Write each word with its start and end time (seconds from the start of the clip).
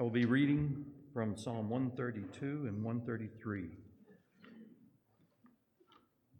I 0.00 0.02
will 0.02 0.08
be 0.08 0.24
reading 0.24 0.86
from 1.12 1.36
Psalm 1.36 1.68
132 1.68 2.66
and 2.66 2.82
133. 2.82 3.64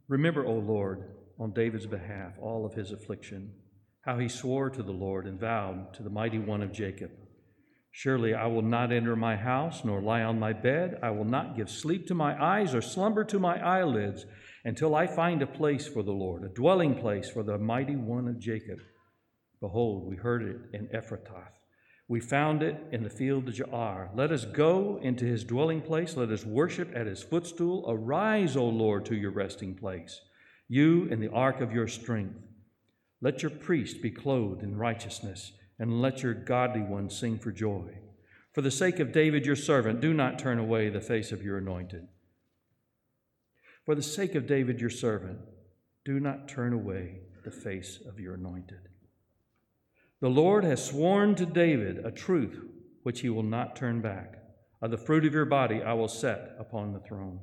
Remember, 0.08 0.46
O 0.46 0.54
Lord, 0.54 1.04
on 1.38 1.52
David's 1.52 1.84
behalf, 1.84 2.32
all 2.40 2.64
of 2.64 2.72
his 2.72 2.90
affliction, 2.90 3.52
how 4.00 4.18
he 4.18 4.30
swore 4.30 4.70
to 4.70 4.82
the 4.82 4.92
Lord 4.92 5.26
and 5.26 5.38
vowed 5.38 5.92
to 5.92 6.02
the 6.02 6.08
mighty 6.08 6.38
one 6.38 6.62
of 6.62 6.72
Jacob 6.72 7.10
Surely 7.92 8.32
I 8.34 8.46
will 8.46 8.62
not 8.62 8.92
enter 8.92 9.14
my 9.14 9.36
house, 9.36 9.84
nor 9.84 10.00
lie 10.00 10.22
on 10.22 10.38
my 10.38 10.54
bed. 10.54 10.98
I 11.02 11.10
will 11.10 11.24
not 11.24 11.56
give 11.56 11.68
sleep 11.68 12.06
to 12.06 12.14
my 12.14 12.42
eyes, 12.42 12.74
or 12.74 12.80
slumber 12.80 13.24
to 13.24 13.38
my 13.38 13.58
eyelids, 13.58 14.24
until 14.64 14.94
I 14.94 15.06
find 15.06 15.42
a 15.42 15.46
place 15.46 15.86
for 15.86 16.02
the 16.02 16.12
Lord, 16.12 16.44
a 16.44 16.54
dwelling 16.54 16.94
place 16.94 17.28
for 17.28 17.42
the 17.42 17.58
mighty 17.58 17.96
one 17.96 18.28
of 18.28 18.38
Jacob. 18.38 18.78
Behold, 19.60 20.08
we 20.08 20.16
heard 20.16 20.42
it 20.42 20.56
in 20.72 20.86
Ephrathah. 20.94 21.48
We 22.10 22.18
found 22.18 22.64
it 22.64 22.76
in 22.90 23.04
the 23.04 23.08
field 23.08 23.46
of 23.46 23.54
Jaar. 23.54 24.10
Let 24.16 24.32
us 24.32 24.44
go 24.44 24.98
into 25.00 25.24
his 25.24 25.44
dwelling 25.44 25.80
place. 25.80 26.16
Let 26.16 26.30
us 26.30 26.44
worship 26.44 26.90
at 26.92 27.06
his 27.06 27.22
footstool. 27.22 27.84
Arise, 27.86 28.56
O 28.56 28.64
Lord, 28.64 29.06
to 29.06 29.14
your 29.14 29.30
resting 29.30 29.76
place, 29.76 30.20
you 30.66 31.04
in 31.04 31.20
the 31.20 31.30
ark 31.30 31.60
of 31.60 31.72
your 31.72 31.86
strength. 31.86 32.34
Let 33.20 33.44
your 33.44 33.50
priest 33.50 34.02
be 34.02 34.10
clothed 34.10 34.64
in 34.64 34.76
righteousness 34.76 35.52
and 35.78 36.02
let 36.02 36.20
your 36.20 36.34
godly 36.34 36.82
ones 36.82 37.16
sing 37.16 37.38
for 37.38 37.52
joy. 37.52 38.00
For 38.54 38.60
the 38.60 38.72
sake 38.72 38.98
of 38.98 39.12
David 39.12 39.46
your 39.46 39.54
servant, 39.54 40.00
do 40.00 40.12
not 40.12 40.36
turn 40.36 40.58
away 40.58 40.88
the 40.88 41.00
face 41.00 41.30
of 41.30 41.44
your 41.44 41.58
anointed. 41.58 42.08
For 43.86 43.94
the 43.94 44.02
sake 44.02 44.34
of 44.34 44.48
David 44.48 44.80
your 44.80 44.90
servant, 44.90 45.38
do 46.04 46.18
not 46.18 46.48
turn 46.48 46.72
away 46.72 47.20
the 47.44 47.52
face 47.52 48.00
of 48.04 48.18
your 48.18 48.34
anointed. 48.34 48.89
The 50.20 50.28
Lord 50.28 50.64
has 50.64 50.84
sworn 50.84 51.34
to 51.36 51.46
David 51.46 52.04
a 52.04 52.10
truth 52.10 52.62
which 53.04 53.20
he 53.20 53.30
will 53.30 53.42
not 53.42 53.74
turn 53.74 54.02
back. 54.02 54.34
Of 54.82 54.90
the 54.90 54.98
fruit 54.98 55.24
of 55.24 55.32
your 55.32 55.46
body 55.46 55.82
I 55.82 55.94
will 55.94 56.08
set 56.08 56.56
upon 56.58 56.92
the 56.92 57.00
throne. 57.00 57.40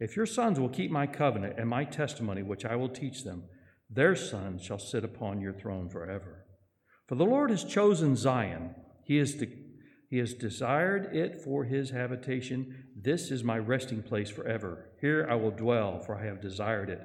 If 0.00 0.16
your 0.16 0.26
sons 0.26 0.58
will 0.58 0.70
keep 0.70 0.90
my 0.90 1.06
covenant 1.06 1.58
and 1.58 1.68
my 1.68 1.84
testimony 1.84 2.42
which 2.42 2.64
I 2.64 2.74
will 2.76 2.88
teach 2.88 3.22
them, 3.24 3.44
their 3.90 4.16
sons 4.16 4.62
shall 4.62 4.78
sit 4.78 5.04
upon 5.04 5.40
your 5.40 5.52
throne 5.52 5.90
forever. 5.90 6.44
For 7.06 7.14
the 7.16 7.24
Lord 7.24 7.50
has 7.50 7.64
chosen 7.64 8.16
Zion. 8.16 8.74
He 9.04 9.18
has, 9.18 9.34
de- 9.34 9.52
he 10.08 10.16
has 10.18 10.32
desired 10.32 11.14
it 11.14 11.40
for 11.40 11.64
his 11.64 11.90
habitation. 11.90 12.84
This 13.00 13.30
is 13.30 13.44
my 13.44 13.58
resting 13.58 14.02
place 14.02 14.30
forever. 14.30 14.90
Here 15.00 15.26
I 15.30 15.34
will 15.34 15.50
dwell, 15.50 16.00
for 16.00 16.18
I 16.18 16.24
have 16.24 16.40
desired 16.40 16.88
it. 16.88 17.00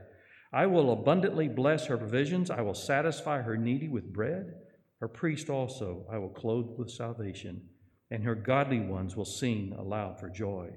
I 0.53 0.65
will 0.65 0.91
abundantly 0.91 1.47
bless 1.47 1.85
her 1.87 1.97
provisions. 1.97 2.49
I 2.49 2.61
will 2.61 2.73
satisfy 2.73 3.41
her 3.41 3.57
needy 3.57 3.87
with 3.87 4.11
bread. 4.11 4.53
Her 5.01 5.07
priest 5.07 5.49
also 5.49 6.05
I 6.11 6.19
will 6.19 6.29
clothe 6.29 6.77
with 6.77 6.91
salvation, 6.91 7.69
and 8.11 8.23
her 8.23 8.35
godly 8.35 8.79
ones 8.79 9.15
will 9.15 9.25
sing 9.25 9.75
aloud 9.77 10.19
for 10.19 10.29
joy. 10.29 10.69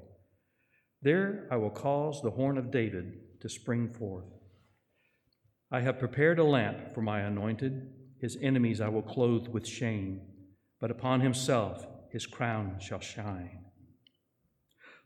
There 1.02 1.46
I 1.50 1.56
will 1.58 1.70
cause 1.70 2.22
the 2.22 2.30
horn 2.30 2.56
of 2.56 2.70
David 2.70 3.40
to 3.40 3.48
spring 3.50 3.92
forth. 3.92 4.24
I 5.70 5.82
have 5.82 5.98
prepared 5.98 6.38
a 6.38 6.44
lamp 6.44 6.94
for 6.94 7.02
my 7.02 7.20
anointed. 7.20 7.92
His 8.18 8.38
enemies 8.40 8.80
I 8.80 8.88
will 8.88 9.02
clothe 9.02 9.48
with 9.48 9.68
shame, 9.68 10.22
but 10.80 10.90
upon 10.90 11.20
himself 11.20 11.86
his 12.10 12.26
crown 12.26 12.78
shall 12.80 13.00
shine. 13.00 13.66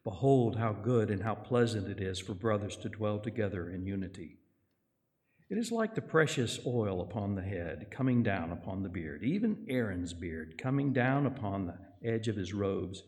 Behold, 0.05 0.57
how 0.57 0.73
good 0.73 1.11
and 1.11 1.25
how 1.25 1.35
pleasant 1.35 1.89
it 1.89 2.01
is 2.01 2.21
for 2.21 2.35
brothers 2.35 2.77
to 2.77 2.89
dwell 2.89 3.19
together 3.19 3.69
in 3.69 3.85
unity. 3.85 4.39
It 5.51 5.57
is 5.57 5.73
like 5.73 5.95
the 5.95 6.03
precious 6.03 6.61
oil 6.67 7.01
upon 7.01 7.35
the 7.35 7.43
head, 7.43 7.91
coming 7.91 8.23
down 8.23 8.53
upon 8.53 8.83
the 8.83 8.91
beard, 8.91 9.25
even 9.25 9.65
Aaron's 9.69 10.13
beard, 10.13 10.59
coming 10.59 10.93
down 10.93 11.25
upon 11.25 11.67
the 11.67 12.09
edge 12.09 12.29
of 12.29 12.37
his 12.37 12.53
robes. 12.53 13.03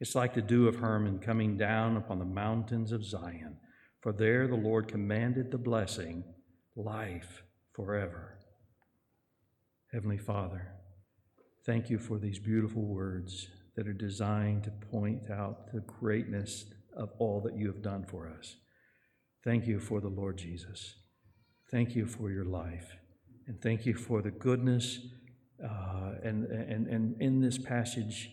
It's 0.00 0.16
like 0.16 0.34
the 0.34 0.42
dew 0.42 0.66
of 0.66 0.76
Hermon 0.76 1.20
coming 1.20 1.56
down 1.56 1.96
upon 1.96 2.18
the 2.18 2.24
mountains 2.24 2.90
of 2.90 3.04
Zion. 3.04 3.58
For 4.00 4.12
there 4.12 4.48
the 4.48 4.56
Lord 4.56 4.88
commanded 4.88 5.50
the 5.50 5.58
blessing, 5.58 6.24
life 6.74 7.44
forever. 7.72 8.38
Heavenly 9.92 10.18
Father, 10.18 10.72
thank 11.64 11.90
you 11.90 11.98
for 11.98 12.18
these 12.18 12.40
beautiful 12.40 12.82
words 12.82 13.46
that 13.76 13.86
are 13.86 13.92
designed 13.92 14.64
to 14.64 14.70
point 14.90 15.30
out 15.30 15.72
the 15.72 15.80
greatness 15.80 16.64
of 16.96 17.10
all 17.20 17.40
that 17.42 17.56
you 17.56 17.68
have 17.68 17.82
done 17.82 18.04
for 18.04 18.28
us. 18.28 18.56
Thank 19.44 19.68
you 19.68 19.78
for 19.78 20.00
the 20.00 20.08
Lord 20.08 20.36
Jesus. 20.36 20.96
Thank 21.74 21.96
you 21.96 22.06
for 22.06 22.30
your 22.30 22.44
life. 22.44 22.98
And 23.48 23.60
thank 23.60 23.84
you 23.84 23.94
for 23.94 24.22
the 24.22 24.30
goodness 24.30 25.00
uh, 25.60 26.12
and, 26.22 26.44
and, 26.44 26.86
and 26.86 27.20
in 27.20 27.40
this 27.40 27.58
passage 27.58 28.30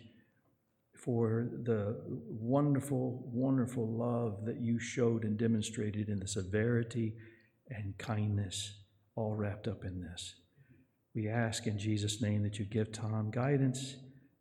for 0.93 1.49
the 1.63 1.99
wonderful, 2.29 3.27
wonderful 3.33 3.87
love 3.87 4.45
that 4.45 4.61
you 4.61 4.77
showed 4.77 5.23
and 5.23 5.39
demonstrated 5.39 6.07
in 6.07 6.19
the 6.19 6.27
severity 6.27 7.13
and 7.71 7.97
kindness 7.97 8.83
all 9.15 9.33
wrapped 9.33 9.67
up 9.67 9.85
in 9.85 10.01
this. 10.01 10.35
We 11.15 11.27
ask 11.27 11.65
in 11.65 11.79
Jesus' 11.79 12.21
name 12.21 12.43
that 12.43 12.59
you 12.59 12.65
give 12.65 12.91
Tom 12.91 13.31
guidance 13.31 13.95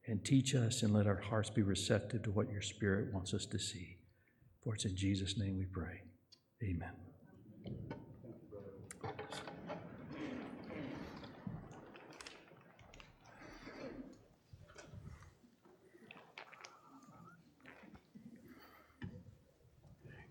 and 0.08 0.22
teach 0.22 0.54
us 0.54 0.82
and 0.82 0.92
let 0.92 1.06
our 1.06 1.22
hearts 1.22 1.48
be 1.48 1.62
receptive 1.62 2.24
to 2.24 2.32
what 2.32 2.50
your 2.50 2.60
Spirit 2.60 3.14
wants 3.14 3.32
us 3.32 3.46
to 3.46 3.58
see. 3.58 3.96
For 4.62 4.74
it's 4.74 4.84
in 4.84 4.94
Jesus' 4.94 5.38
name 5.38 5.56
we 5.56 5.64
pray. 5.64 6.02
Amen. 6.62 6.92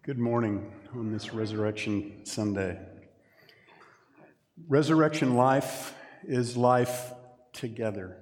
Good 0.01 0.17
morning 0.17 0.71
on 0.95 1.11
this 1.11 1.33
Resurrection 1.33 2.25
Sunday. 2.25 2.79
Resurrection 4.69 5.35
life 5.35 5.93
is 6.23 6.55
life 6.55 7.11
together. 7.51 8.17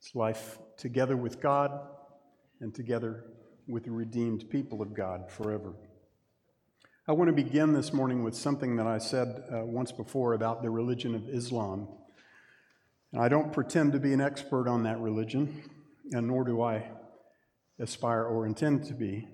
It's 0.00 0.16
life 0.16 0.58
together 0.76 1.16
with 1.16 1.40
God 1.40 1.70
and 2.60 2.74
together 2.74 3.26
with 3.68 3.84
the 3.84 3.92
redeemed 3.92 4.50
people 4.50 4.82
of 4.82 4.92
God 4.92 5.30
forever. 5.30 5.76
I 7.06 7.12
want 7.12 7.28
to 7.28 7.44
begin 7.44 7.74
this 7.74 7.92
morning 7.92 8.24
with 8.24 8.34
something 8.34 8.74
that 8.74 8.88
I 8.88 8.98
said 8.98 9.44
uh, 9.52 9.64
once 9.64 9.92
before 9.92 10.34
about 10.34 10.62
the 10.62 10.70
religion 10.70 11.14
of 11.14 11.28
Islam. 11.28 11.86
And 13.12 13.22
I 13.22 13.28
don't 13.28 13.52
pretend 13.52 13.92
to 13.92 14.00
be 14.00 14.12
an 14.12 14.20
expert 14.20 14.66
on 14.66 14.82
that 14.82 14.98
religion, 14.98 15.62
and 16.10 16.26
nor 16.26 16.42
do 16.42 16.60
I 16.60 16.90
aspire 17.78 18.24
or 18.24 18.46
intend 18.46 18.84
to 18.86 18.94
be. 18.94 19.28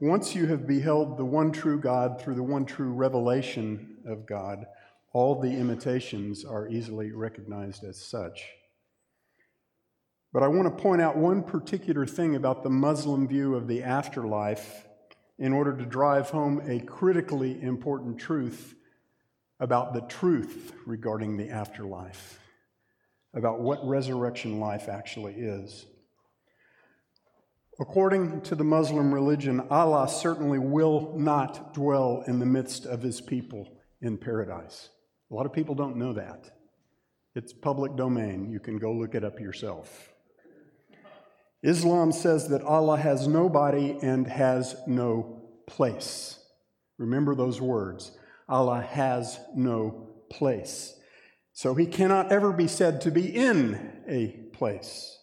Once 0.00 0.34
you 0.34 0.46
have 0.46 0.66
beheld 0.66 1.18
the 1.18 1.24
one 1.24 1.52
true 1.52 1.78
God 1.78 2.18
through 2.18 2.34
the 2.34 2.42
one 2.42 2.64
true 2.64 2.90
revelation 2.90 3.98
of 4.06 4.24
God, 4.24 4.64
all 5.12 5.38
the 5.38 5.54
imitations 5.54 6.42
are 6.42 6.68
easily 6.68 7.12
recognized 7.12 7.84
as 7.84 8.00
such. 8.00 8.46
But 10.32 10.42
I 10.42 10.48
want 10.48 10.74
to 10.74 10.82
point 10.82 11.02
out 11.02 11.18
one 11.18 11.42
particular 11.42 12.06
thing 12.06 12.34
about 12.34 12.62
the 12.62 12.70
Muslim 12.70 13.28
view 13.28 13.54
of 13.54 13.68
the 13.68 13.82
afterlife 13.82 14.86
in 15.38 15.52
order 15.52 15.76
to 15.76 15.84
drive 15.84 16.30
home 16.30 16.62
a 16.66 16.80
critically 16.80 17.60
important 17.60 18.18
truth 18.18 18.74
about 19.58 19.92
the 19.92 20.02
truth 20.02 20.72
regarding 20.86 21.36
the 21.36 21.50
afterlife, 21.50 22.38
about 23.34 23.60
what 23.60 23.86
resurrection 23.86 24.60
life 24.60 24.88
actually 24.88 25.34
is. 25.34 25.84
According 27.80 28.42
to 28.42 28.54
the 28.54 28.62
Muslim 28.64 29.12
religion, 29.14 29.62
Allah 29.70 30.06
certainly 30.06 30.58
will 30.58 31.14
not 31.16 31.72
dwell 31.72 32.22
in 32.26 32.38
the 32.38 32.46
midst 32.46 32.84
of 32.84 33.00
his 33.00 33.22
people 33.22 33.66
in 34.02 34.18
paradise. 34.18 34.90
A 35.30 35.34
lot 35.34 35.46
of 35.46 35.52
people 35.54 35.74
don't 35.74 35.96
know 35.96 36.12
that. 36.12 36.50
It's 37.34 37.54
public 37.54 37.96
domain. 37.96 38.50
You 38.50 38.60
can 38.60 38.78
go 38.78 38.92
look 38.92 39.14
it 39.14 39.24
up 39.24 39.40
yourself. 39.40 40.12
Islam 41.62 42.12
says 42.12 42.48
that 42.48 42.62
Allah 42.62 42.98
has 42.98 43.26
no 43.26 43.48
body 43.48 43.96
and 44.02 44.26
has 44.26 44.76
no 44.86 45.42
place. 45.66 46.38
Remember 46.98 47.34
those 47.34 47.60
words. 47.60 48.12
Allah 48.48 48.82
has 48.82 49.38
no 49.54 50.08
place. 50.28 50.94
So 51.52 51.74
he 51.74 51.86
cannot 51.86 52.30
ever 52.30 52.52
be 52.52 52.68
said 52.68 53.00
to 53.02 53.10
be 53.10 53.34
in 53.34 54.02
a 54.06 54.28
place. 54.52 55.18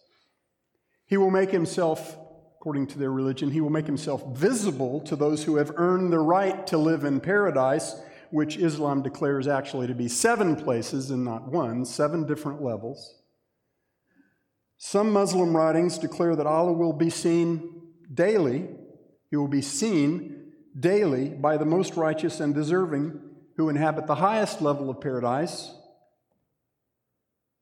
He 1.06 1.16
will 1.16 1.30
make 1.30 1.50
himself, 1.50 2.16
according 2.58 2.88
to 2.88 2.98
their 2.98 3.12
religion, 3.12 3.50
he 3.50 3.60
will 3.60 3.70
make 3.70 3.86
himself 3.86 4.36
visible 4.36 5.00
to 5.02 5.14
those 5.14 5.44
who 5.44 5.56
have 5.56 5.72
earned 5.76 6.12
the 6.12 6.18
right 6.18 6.66
to 6.66 6.76
live 6.76 7.04
in 7.04 7.20
paradise 7.20 7.94
which 8.30 8.56
Islam 8.56 9.02
declares 9.02 9.48
actually 9.48 9.86
to 9.86 9.94
be 9.94 10.08
seven 10.08 10.56
places 10.56 11.10
and 11.10 11.24
not 11.24 11.48
one, 11.48 11.84
seven 11.84 12.26
different 12.26 12.62
levels. 12.62 13.14
Some 14.76 15.12
Muslim 15.12 15.56
writings 15.56 15.98
declare 15.98 16.36
that 16.36 16.46
Allah 16.46 16.72
will 16.72 16.92
be 16.92 17.10
seen 17.10 17.82
daily. 18.12 18.68
He 19.30 19.36
will 19.36 19.48
be 19.48 19.62
seen 19.62 20.52
daily 20.78 21.30
by 21.30 21.56
the 21.56 21.64
most 21.64 21.96
righteous 21.96 22.38
and 22.40 22.54
deserving 22.54 23.20
who 23.56 23.68
inhabit 23.68 24.06
the 24.06 24.16
highest 24.16 24.60
level 24.60 24.88
of 24.90 25.00
paradise. 25.00 25.72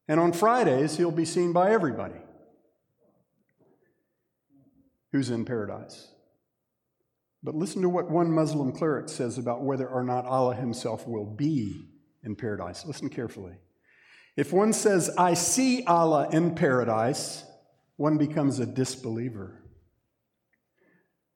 And 0.09 0.21
on 0.21 0.33
Fridays, 0.33 0.97
he'll 0.97 1.11
be 1.11 1.25
seen 1.25 1.53
by 1.53 1.71
everybody. 1.71 2.21
Who's 5.17 5.31
in 5.31 5.45
paradise. 5.45 6.09
But 7.43 7.55
listen 7.55 7.81
to 7.83 7.89
what 7.89 8.11
one 8.11 8.31
Muslim 8.31 8.73
cleric 8.73 9.09
says 9.09 9.39
about 9.39 9.63
whether 9.63 9.89
or 9.89 10.05
not 10.05 10.27
Allah 10.27 10.55
himself 10.55 11.07
will 11.07 11.25
be 11.25 11.89
in 12.23 12.37
paradise. 12.37 12.85
Listen 12.85 13.09
carefully. 13.09 13.55
If 14.37 14.53
one 14.53 14.75
says, 14.75 15.11
I 15.17 15.33
see 15.35 15.85
Allah 15.85 16.29
in 16.31 16.55
paradise, 16.55 17.45
one 17.97 18.19
becomes 18.19 18.59
a 18.59 18.67
disbeliever. 18.67 19.63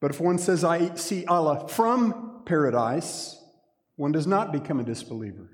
But 0.00 0.10
if 0.10 0.20
one 0.20 0.36
says, 0.36 0.62
I 0.62 0.94
see 0.96 1.24
Allah 1.24 1.68
from 1.68 2.42
paradise, 2.44 3.42
one 3.96 4.12
does 4.12 4.26
not 4.26 4.52
become 4.52 4.80
a 4.80 4.84
disbeliever. 4.84 5.48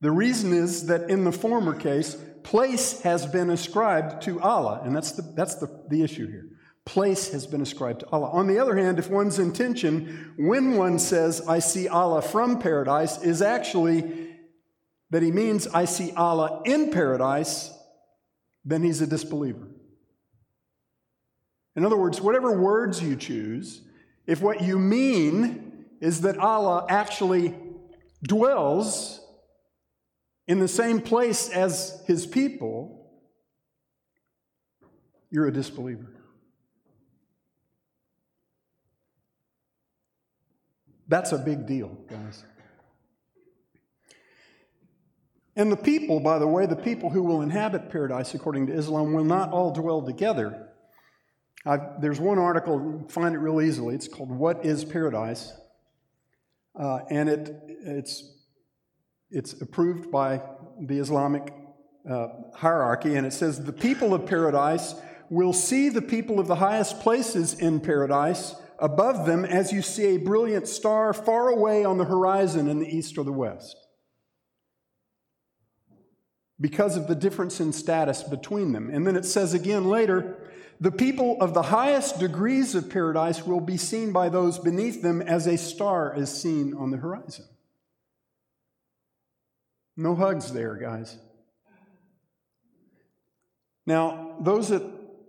The 0.00 0.10
reason 0.10 0.54
is 0.54 0.86
that 0.86 1.10
in 1.10 1.24
the 1.24 1.32
former 1.32 1.74
case, 1.74 2.16
place 2.42 3.02
has 3.02 3.26
been 3.26 3.50
ascribed 3.50 4.22
to 4.22 4.40
Allah, 4.40 4.80
and 4.82 4.96
that's 4.96 5.12
the, 5.12 5.22
that's 5.36 5.56
the, 5.56 5.84
the 5.90 6.02
issue 6.02 6.26
here. 6.26 6.46
Place 6.86 7.30
has 7.32 7.46
been 7.46 7.60
ascribed 7.60 8.00
to 8.00 8.08
Allah. 8.10 8.30
On 8.30 8.46
the 8.46 8.58
other 8.58 8.76
hand, 8.76 8.98
if 8.98 9.10
one's 9.10 9.38
intention, 9.38 10.34
when 10.38 10.76
one 10.76 10.98
says, 10.98 11.40
I 11.46 11.58
see 11.58 11.88
Allah 11.88 12.22
from 12.22 12.58
paradise, 12.58 13.22
is 13.22 13.42
actually 13.42 14.28
that 15.10 15.22
he 15.22 15.30
means, 15.30 15.66
I 15.68 15.84
see 15.84 16.12
Allah 16.12 16.62
in 16.64 16.90
paradise, 16.90 17.70
then 18.64 18.82
he's 18.82 19.00
a 19.00 19.06
disbeliever. 19.06 19.68
In 21.76 21.84
other 21.84 21.96
words, 21.96 22.20
whatever 22.20 22.58
words 22.58 23.02
you 23.02 23.16
choose, 23.16 23.82
if 24.26 24.42
what 24.42 24.62
you 24.62 24.78
mean 24.78 25.86
is 26.00 26.22
that 26.22 26.38
Allah 26.38 26.86
actually 26.88 27.54
dwells 28.22 29.20
in 30.46 30.58
the 30.58 30.68
same 30.68 31.00
place 31.00 31.48
as 31.48 32.02
his 32.06 32.26
people, 32.26 33.08
you're 35.30 35.46
a 35.46 35.52
disbeliever. 35.52 36.19
That's 41.10 41.32
a 41.32 41.38
big 41.38 41.66
deal, 41.66 41.88
guys. 42.08 42.44
And 45.56 45.70
the 45.72 45.76
people, 45.76 46.20
by 46.20 46.38
the 46.38 46.46
way, 46.46 46.66
the 46.66 46.76
people 46.76 47.10
who 47.10 47.24
will 47.24 47.42
inhabit 47.42 47.90
paradise, 47.90 48.32
according 48.32 48.68
to 48.68 48.72
Islam, 48.72 49.12
will 49.12 49.24
not 49.24 49.50
all 49.50 49.72
dwell 49.72 50.02
together. 50.02 50.68
I've, 51.66 52.00
there's 52.00 52.20
one 52.20 52.38
article, 52.38 53.04
find 53.08 53.34
it 53.34 53.38
real 53.38 53.60
easily. 53.60 53.96
It's 53.96 54.06
called 54.06 54.30
What 54.30 54.64
is 54.64 54.84
Paradise? 54.84 55.52
Uh, 56.78 57.00
and 57.10 57.28
it, 57.28 57.60
it's, 57.84 58.32
it's 59.32 59.60
approved 59.60 60.12
by 60.12 60.40
the 60.80 60.98
Islamic 61.00 61.52
uh, 62.08 62.28
hierarchy, 62.54 63.16
and 63.16 63.26
it 63.26 63.32
says 63.32 63.64
the 63.64 63.72
people 63.72 64.14
of 64.14 64.26
paradise 64.26 64.94
will 65.28 65.52
see 65.52 65.88
the 65.88 66.02
people 66.02 66.38
of 66.38 66.46
the 66.46 66.54
highest 66.54 67.00
places 67.00 67.54
in 67.54 67.80
paradise 67.80 68.54
above 68.80 69.26
them 69.26 69.44
as 69.44 69.72
you 69.72 69.82
see 69.82 70.06
a 70.06 70.16
brilliant 70.16 70.66
star 70.66 71.12
far 71.12 71.48
away 71.48 71.84
on 71.84 71.98
the 71.98 72.04
horizon 72.04 72.68
in 72.68 72.78
the 72.78 72.88
east 72.88 73.18
or 73.18 73.24
the 73.24 73.32
west. 73.32 73.76
Because 76.60 76.96
of 76.96 77.06
the 77.06 77.14
difference 77.14 77.60
in 77.60 77.72
status 77.72 78.22
between 78.22 78.72
them. 78.72 78.90
And 78.92 79.06
then 79.06 79.16
it 79.16 79.24
says 79.24 79.54
again 79.54 79.88
later, 79.88 80.36
the 80.80 80.90
people 80.90 81.36
of 81.40 81.52
the 81.52 81.62
highest 81.62 82.18
degrees 82.18 82.74
of 82.74 82.88
paradise 82.90 83.46
will 83.46 83.60
be 83.60 83.76
seen 83.76 84.12
by 84.12 84.30
those 84.30 84.58
beneath 84.58 85.02
them 85.02 85.20
as 85.20 85.46
a 85.46 85.58
star 85.58 86.14
is 86.16 86.30
seen 86.30 86.74
on 86.74 86.90
the 86.90 86.96
horizon. 86.96 87.44
No 89.96 90.14
hugs 90.14 90.52
there, 90.52 90.76
guys. 90.76 91.16
Now, 93.86 94.36
those 94.40 94.70
at 94.70 94.82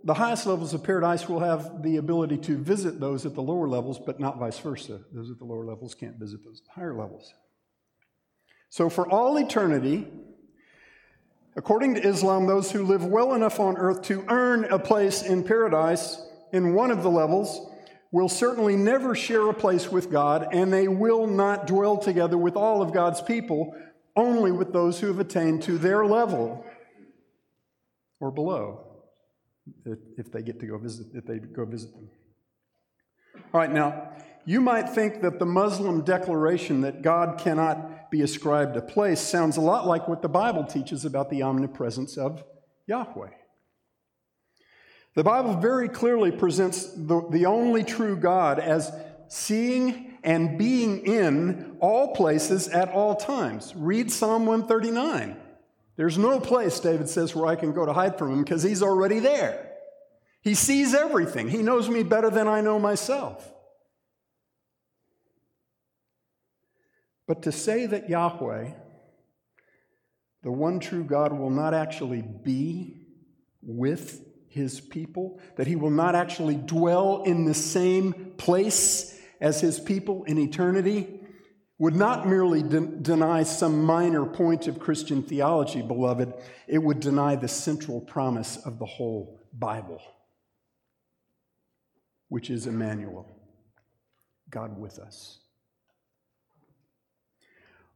the 0.04 0.14
highest 0.14 0.46
levels 0.46 0.74
of 0.74 0.82
paradise 0.82 1.28
will 1.28 1.40
have 1.40 1.82
the 1.82 1.96
ability 1.96 2.38
to 2.38 2.56
visit 2.56 2.98
those 2.98 3.24
at 3.24 3.34
the 3.34 3.42
lower 3.42 3.68
levels, 3.68 3.98
but 3.98 4.18
not 4.18 4.38
vice 4.38 4.58
versa. 4.58 5.00
Those 5.12 5.30
at 5.30 5.38
the 5.38 5.44
lower 5.44 5.64
levels 5.64 5.94
can't 5.94 6.16
visit 6.16 6.44
those 6.44 6.62
higher 6.74 6.94
levels. 6.94 7.32
So, 8.68 8.88
for 8.90 9.08
all 9.08 9.36
eternity, 9.38 10.08
according 11.54 11.94
to 11.96 12.06
Islam, 12.06 12.46
those 12.46 12.72
who 12.72 12.84
live 12.84 13.04
well 13.04 13.34
enough 13.34 13.60
on 13.60 13.76
earth 13.76 14.02
to 14.02 14.24
earn 14.28 14.64
a 14.64 14.78
place 14.78 15.22
in 15.22 15.44
paradise 15.44 16.20
in 16.52 16.74
one 16.74 16.90
of 16.90 17.02
the 17.02 17.10
levels 17.10 17.68
will 18.10 18.28
certainly 18.28 18.76
never 18.76 19.14
share 19.14 19.48
a 19.48 19.54
place 19.54 19.90
with 19.90 20.10
God, 20.10 20.48
and 20.52 20.72
they 20.72 20.88
will 20.88 21.26
not 21.26 21.66
dwell 21.66 21.96
together 21.96 22.36
with 22.36 22.56
all 22.56 22.82
of 22.82 22.92
God's 22.92 23.22
people, 23.22 23.74
only 24.16 24.50
with 24.50 24.72
those 24.72 25.00
who 25.00 25.06
have 25.06 25.20
attained 25.20 25.62
to 25.62 25.78
their 25.78 26.04
level 26.04 26.66
or 28.20 28.30
below 28.30 28.81
if 30.16 30.30
they 30.32 30.42
get 30.42 30.60
to 30.60 30.66
go 30.66 30.78
visit, 30.78 31.08
if 31.14 31.24
they 31.24 31.38
go 31.38 31.64
visit 31.64 31.92
them. 31.92 32.08
All 33.54 33.60
right, 33.60 33.72
now, 33.72 34.12
you 34.44 34.60
might 34.60 34.88
think 34.88 35.22
that 35.22 35.38
the 35.38 35.46
Muslim 35.46 36.02
declaration 36.02 36.80
that 36.80 37.02
God 37.02 37.38
cannot 37.38 38.10
be 38.10 38.22
ascribed 38.22 38.76
a 38.76 38.82
place 38.82 39.20
sounds 39.20 39.56
a 39.56 39.60
lot 39.60 39.86
like 39.86 40.08
what 40.08 40.22
the 40.22 40.28
Bible 40.28 40.64
teaches 40.64 41.04
about 41.04 41.30
the 41.30 41.42
omnipresence 41.42 42.16
of 42.16 42.44
Yahweh. 42.86 43.30
The 45.14 45.24
Bible 45.24 45.54
very 45.56 45.88
clearly 45.88 46.32
presents 46.32 46.86
the, 46.86 47.26
the 47.30 47.46
only 47.46 47.84
true 47.84 48.16
God 48.16 48.58
as 48.58 48.90
seeing 49.28 50.18
and 50.24 50.58
being 50.58 51.06
in 51.06 51.76
all 51.80 52.14
places 52.14 52.68
at 52.68 52.88
all 52.88 53.14
times. 53.16 53.74
Read 53.76 54.10
Psalm 54.10 54.46
139. 54.46 55.36
There's 56.02 56.18
no 56.18 56.40
place, 56.40 56.80
David 56.80 57.08
says, 57.08 57.32
where 57.32 57.46
I 57.46 57.54
can 57.54 57.72
go 57.72 57.86
to 57.86 57.92
hide 57.92 58.18
from 58.18 58.32
him 58.32 58.42
because 58.42 58.64
he's 58.64 58.82
already 58.82 59.20
there. 59.20 59.70
He 60.40 60.56
sees 60.56 60.94
everything. 60.94 61.48
He 61.48 61.62
knows 61.62 61.88
me 61.88 62.02
better 62.02 62.28
than 62.28 62.48
I 62.48 62.60
know 62.60 62.80
myself. 62.80 63.48
But 67.28 67.42
to 67.42 67.52
say 67.52 67.86
that 67.86 68.10
Yahweh, 68.10 68.72
the 70.42 70.50
one 70.50 70.80
true 70.80 71.04
God, 71.04 71.32
will 71.38 71.50
not 71.50 71.72
actually 71.72 72.22
be 72.22 73.06
with 73.62 74.26
his 74.48 74.80
people, 74.80 75.38
that 75.54 75.68
he 75.68 75.76
will 75.76 75.90
not 75.90 76.16
actually 76.16 76.56
dwell 76.56 77.22
in 77.22 77.44
the 77.44 77.54
same 77.54 78.32
place 78.38 79.16
as 79.40 79.60
his 79.60 79.78
people 79.78 80.24
in 80.24 80.36
eternity, 80.36 81.20
would 81.82 81.96
not 81.96 82.28
merely 82.28 82.62
de- 82.62 82.86
deny 82.86 83.42
some 83.42 83.82
minor 83.82 84.24
point 84.24 84.68
of 84.68 84.78
Christian 84.78 85.20
theology, 85.20 85.82
beloved, 85.82 86.32
it 86.68 86.78
would 86.78 87.00
deny 87.00 87.34
the 87.34 87.48
central 87.48 88.00
promise 88.00 88.56
of 88.58 88.78
the 88.78 88.86
whole 88.86 89.40
Bible, 89.52 90.00
which 92.28 92.50
is 92.50 92.68
Emmanuel, 92.68 93.26
God 94.48 94.78
with 94.78 95.00
us. 95.00 95.40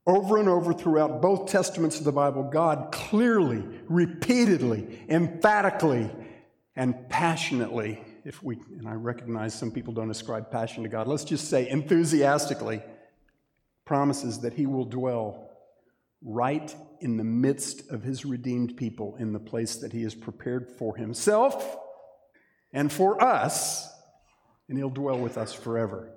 Over 0.05 0.38
and 0.38 0.49
over 0.49 0.75
throughout 0.75 1.23
both 1.23 1.49
testaments 1.49 2.00
of 2.00 2.05
the 2.05 2.11
Bible, 2.11 2.43
God 2.43 2.88
clearly, 2.90 3.62
repeatedly, 3.88 4.99
emphatically, 5.09 6.11
and 6.75 7.09
passionately, 7.09 8.02
if 8.25 8.43
we, 8.43 8.59
and 8.81 8.88
I 8.88 8.95
recognize 8.95 9.55
some 9.55 9.71
people 9.71 9.93
don't 9.93 10.11
ascribe 10.11 10.50
passion 10.50 10.83
to 10.83 10.88
God, 10.88 11.07
let's 11.07 11.23
just 11.23 11.49
say 11.49 11.69
enthusiastically 11.69 12.83
promises 13.87 14.40
that 14.40 14.55
he 14.55 14.66
will 14.66 14.85
dwell 14.85 15.49
right 16.23 16.75
in 17.00 17.16
the 17.16 17.25
midst 17.25 17.88
of 17.90 18.02
his 18.02 18.25
redeemed 18.25 18.76
people 18.76 19.16
in 19.19 19.33
the 19.33 19.38
place 19.38 19.76
that 19.76 19.93
he 19.93 20.02
has 20.02 20.14
prepared 20.14 20.69
for 20.69 20.97
himself 20.97 21.76
and 22.73 22.93
for 22.93 23.23
us, 23.23 23.88
and 24.69 24.76
he'll 24.76 24.90
dwell 24.90 25.19
with 25.19 25.38
us 25.38 25.55
forever. 25.55 26.12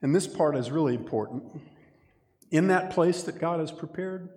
And 0.00 0.14
this 0.14 0.26
part 0.26 0.56
is 0.56 0.70
really 0.70 0.94
important. 0.94 1.44
In 2.50 2.68
that 2.68 2.90
place 2.90 3.22
that 3.24 3.38
God 3.38 3.60
has 3.60 3.70
prepared, 3.70 4.28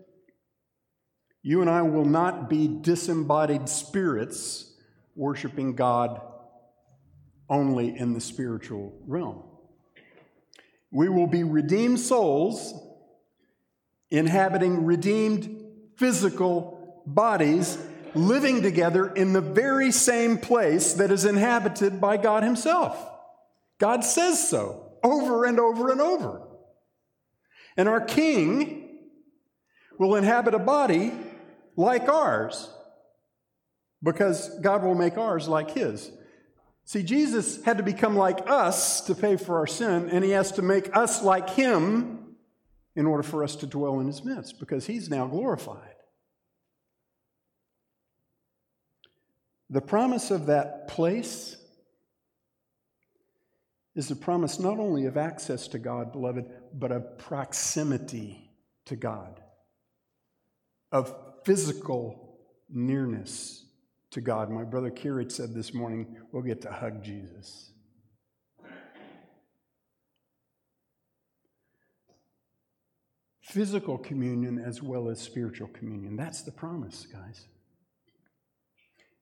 you 1.41 1.61
and 1.61 1.69
I 1.69 1.81
will 1.83 2.05
not 2.05 2.49
be 2.49 2.67
disembodied 2.67 3.69
spirits 3.69 4.73
worshiping 5.15 5.75
God 5.75 6.21
only 7.49 7.97
in 7.97 8.13
the 8.13 8.21
spiritual 8.21 8.93
realm. 9.07 9.43
We 10.95 11.09
will 11.09 11.27
be 11.27 11.43
redeemed 11.43 11.99
souls 11.99 12.73
inhabiting 14.09 14.85
redeemed 14.85 15.61
physical 15.97 17.03
bodies 17.05 17.77
living 18.13 18.61
together 18.61 19.07
in 19.13 19.33
the 19.33 19.41
very 19.41 19.91
same 19.91 20.37
place 20.37 20.93
that 20.93 21.11
is 21.11 21.25
inhabited 21.25 21.99
by 21.99 22.15
God 22.15 22.43
Himself. 22.43 22.97
God 23.77 24.05
says 24.05 24.47
so 24.47 24.93
over 25.03 25.43
and 25.43 25.59
over 25.59 25.91
and 25.91 25.99
over. 25.99 26.47
And 27.75 27.89
our 27.89 27.99
King 27.99 28.99
will 29.99 30.15
inhabit 30.15 30.53
a 30.53 30.59
body 30.59 31.11
like 31.75 32.07
ours 32.07 32.69
because 34.01 34.57
God 34.61 34.81
will 34.81 34.95
make 34.95 35.17
ours 35.17 35.49
like 35.49 35.71
His. 35.71 36.09
See, 36.85 37.01
Jesus 37.01 37.63
had 37.63 37.77
to 37.77 37.83
become 37.83 38.15
like 38.15 38.47
us 38.47 39.01
to 39.07 39.15
pay 39.15 39.37
for 39.37 39.57
our 39.57 39.65
sin, 39.65 40.07
and 40.11 40.23
he 40.23 40.29
has 40.31 40.51
to 40.53 40.61
make 40.61 40.95
us 40.95 41.23
like 41.23 41.49
him 41.49 42.35
in 42.95 43.07
order 43.07 43.23
for 43.23 43.43
us 43.43 43.55
to 43.57 43.67
dwell 43.67 43.99
in 43.99 44.07
his 44.07 44.23
midst 44.23 44.59
because 44.59 44.85
he's 44.85 45.09
now 45.09 45.25
glorified. 45.25 45.95
The 49.71 49.81
promise 49.81 50.29
of 50.29 50.45
that 50.45 50.87
place 50.87 51.57
is 53.95 54.07
the 54.07 54.15
promise 54.15 54.59
not 54.59 54.77
only 54.77 55.07
of 55.07 55.17
access 55.17 55.67
to 55.69 55.79
God, 55.79 56.11
beloved, 56.11 56.45
but 56.71 56.91
of 56.91 57.17
proximity 57.17 58.51
to 58.85 58.95
God, 58.95 59.41
of 60.91 61.15
physical 61.45 62.37
nearness 62.69 63.64
to 64.15 64.21
God. 64.21 64.49
My 64.49 64.63
brother 64.63 64.89
Kirit 64.89 65.29
said 65.29 65.53
this 65.53 65.73
morning, 65.73 66.15
we'll 66.31 66.41
get 66.41 66.61
to 66.61 66.71
hug 66.71 67.03
Jesus. 67.03 67.71
Physical 73.41 73.97
communion 73.97 74.57
as 74.57 74.81
well 74.81 75.09
as 75.09 75.19
spiritual 75.19 75.67
communion. 75.67 76.15
That's 76.15 76.43
the 76.43 76.53
promise, 76.53 77.05
guys. 77.11 77.45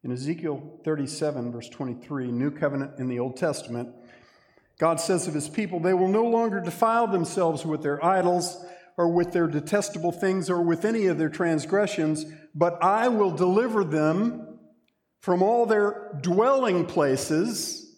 In 0.04 0.12
Ezekiel 0.12 0.80
37, 0.86 1.52
verse 1.52 1.70
23, 1.70 2.32
New 2.32 2.52
Covenant 2.52 3.00
in 3.00 3.08
the 3.08 3.18
Old 3.18 3.36
Testament, 3.36 3.90
God 4.78 5.00
says 5.00 5.28
of 5.28 5.34
his 5.34 5.50
people, 5.50 5.80
they 5.80 5.96
will 5.96 6.08
no 6.08 6.26
longer 6.26 6.60
defile 6.60 7.08
themselves 7.08 7.66
with 7.66 7.82
their 7.82 8.04
idols 8.06 8.64
or 8.96 9.08
with 9.08 9.32
their 9.32 9.48
detestable 9.48 10.12
things 10.12 10.52
or 10.52 10.62
with 10.62 10.86
any 10.86 11.08
of 11.08 11.18
their 11.18 11.30
transgressions, 11.30 12.26
but 12.54 12.78
I 12.84 13.08
will 13.08 13.32
deliver 13.32 13.84
them 13.84 14.53
from 15.24 15.42
all 15.42 15.66
their 15.66 16.12
dwelling 16.20 16.86
places 16.86 17.90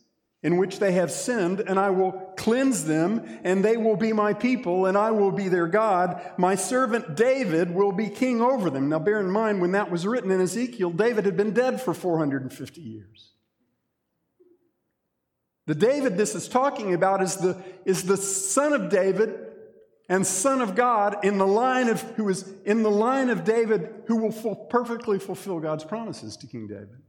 in 0.43 0.57
which 0.57 0.77
they 0.77 0.91
have 0.91 1.09
sinned, 1.09 1.59
and 1.59 1.79
I 1.79 1.89
will 1.89 2.11
cleanse 2.37 2.85
them, 2.85 3.39
and 3.43 3.65
they 3.65 3.77
will 3.77 3.95
be 3.95 4.13
my 4.13 4.35
people, 4.35 4.85
and 4.85 4.95
I 4.95 5.09
will 5.09 5.31
be 5.31 5.47
their 5.47 5.65
God. 5.65 6.21
My 6.37 6.53
servant 6.53 7.15
David 7.15 7.73
will 7.73 7.91
be 7.91 8.09
king 8.09 8.43
over 8.43 8.69
them. 8.69 8.89
Now, 8.89 8.99
bear 8.99 9.19
in 9.19 9.31
mind, 9.31 9.59
when 9.59 9.71
that 9.71 9.89
was 9.89 10.05
written 10.05 10.29
in 10.29 10.39
Ezekiel, 10.39 10.91
David 10.91 11.25
had 11.25 11.35
been 11.35 11.51
dead 11.51 11.81
for 11.81 11.95
450 11.95 12.79
years. 12.79 13.31
The 15.65 15.73
David 15.73 16.17
this 16.17 16.35
is 16.35 16.47
talking 16.47 16.93
about 16.93 17.23
is 17.23 17.37
the, 17.37 17.59
is 17.85 18.03
the 18.03 18.17
son 18.17 18.73
of 18.73 18.89
David 18.89 19.35
and 20.07 20.27
son 20.27 20.61
of 20.61 20.75
God 20.75 21.25
in 21.25 21.39
the 21.39 21.47
line 21.47 21.89
of 21.89 22.03
who 22.17 22.29
is 22.29 22.47
in 22.65 22.83
the 22.83 22.91
line 22.91 23.31
of 23.31 23.43
David 23.43 24.03
who 24.05 24.17
will 24.17 24.31
full, 24.31 24.55
perfectly 24.55 25.17
fulfill 25.17 25.59
God's 25.59 25.83
promises 25.83 26.37
to 26.37 26.45
King 26.45 26.67
David. 26.67 27.01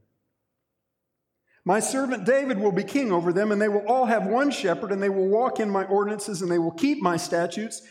My 1.67 1.81
servant 1.81 2.23
David 2.23 2.59
will 2.59 2.71
be 2.71 2.85
king 2.85 3.11
over 3.11 3.33
them, 3.33 3.51
and 3.51 3.61
they 3.61 3.67
will 3.67 3.85
all 3.89 4.05
have 4.05 4.25
one 4.25 4.51
shepherd, 4.51 4.93
and 4.93 5.03
they 5.03 5.09
will 5.09 5.27
walk 5.27 5.59
in 5.59 5.69
my 5.69 5.83
ordinances, 5.83 6.41
and 6.41 6.49
they 6.49 6.59
will 6.59 6.71
keep 6.71 7.01
my 7.01 7.17
statutes 7.17 7.81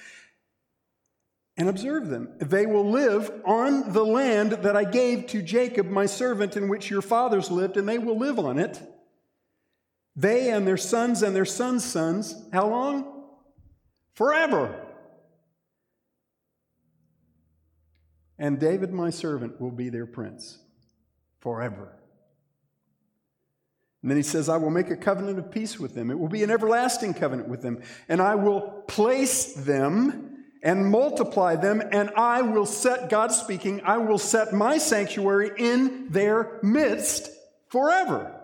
and 1.58 1.68
observe 1.68 2.08
them. 2.08 2.38
They 2.38 2.64
will 2.64 2.90
live 2.90 3.30
on 3.44 3.92
the 3.92 4.02
land 4.02 4.52
that 4.52 4.76
I 4.76 4.84
gave 4.84 5.26
to 5.26 5.42
Jacob, 5.42 5.90
my 5.90 6.06
servant, 6.06 6.56
in 6.56 6.70
which 6.70 6.88
your 6.88 7.02
fathers 7.02 7.50
lived, 7.50 7.76
and 7.76 7.86
they 7.86 7.98
will 7.98 8.16
live 8.16 8.38
on 8.38 8.58
it. 8.58 8.80
They 10.16 10.48
and 10.48 10.66
their 10.66 10.78
sons 10.78 11.22
and 11.22 11.36
their 11.36 11.44
sons' 11.44 11.84
sons, 11.84 12.34
how 12.54 12.68
long? 12.68 13.24
Forever. 14.14 14.86
And 18.38 18.58
David, 18.58 18.90
my 18.94 19.10
servant, 19.10 19.60
will 19.60 19.70
be 19.70 19.90
their 19.90 20.06
prince 20.06 20.60
forever. 21.40 21.92
And 24.06 24.10
then 24.12 24.18
he 24.18 24.22
says, 24.22 24.48
I 24.48 24.56
will 24.56 24.70
make 24.70 24.88
a 24.90 24.96
covenant 24.96 25.36
of 25.36 25.50
peace 25.50 25.80
with 25.80 25.96
them. 25.96 26.12
It 26.12 26.18
will 26.20 26.28
be 26.28 26.44
an 26.44 26.50
everlasting 26.52 27.12
covenant 27.12 27.48
with 27.48 27.60
them. 27.60 27.82
And 28.08 28.22
I 28.22 28.36
will 28.36 28.84
place 28.86 29.52
them 29.54 30.44
and 30.62 30.88
multiply 30.88 31.56
them, 31.56 31.82
and 31.90 32.10
I 32.10 32.42
will 32.42 32.66
set, 32.66 33.10
God 33.10 33.32
speaking, 33.32 33.80
I 33.84 33.98
will 33.98 34.18
set 34.18 34.52
my 34.52 34.78
sanctuary 34.78 35.50
in 35.58 36.08
their 36.10 36.60
midst 36.62 37.30
forever. 37.66 38.40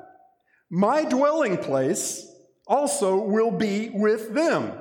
My 0.68 1.04
dwelling 1.04 1.58
place 1.58 2.26
also 2.66 3.18
will 3.18 3.52
be 3.52 3.88
with 3.88 4.34
them. 4.34 4.72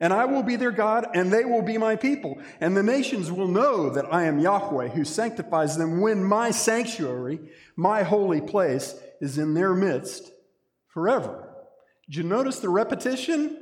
And 0.00 0.12
I 0.12 0.24
will 0.24 0.42
be 0.42 0.56
their 0.56 0.72
God, 0.72 1.06
and 1.14 1.32
they 1.32 1.44
will 1.44 1.62
be 1.62 1.78
my 1.78 1.94
people. 1.94 2.40
And 2.60 2.76
the 2.76 2.82
nations 2.82 3.30
will 3.30 3.46
know 3.46 3.90
that 3.90 4.12
I 4.12 4.24
am 4.24 4.40
Yahweh, 4.40 4.88
who 4.88 5.04
sanctifies 5.04 5.76
them 5.76 6.00
when 6.00 6.24
my 6.24 6.50
sanctuary, 6.50 7.38
my 7.76 8.02
holy 8.02 8.40
place, 8.40 8.96
is 9.20 9.38
in 9.38 9.54
their 9.54 9.74
midst 9.74 10.30
forever. 10.88 11.54
Did 12.06 12.16
you 12.16 12.22
notice 12.22 12.58
the 12.60 12.68
repetition? 12.68 13.56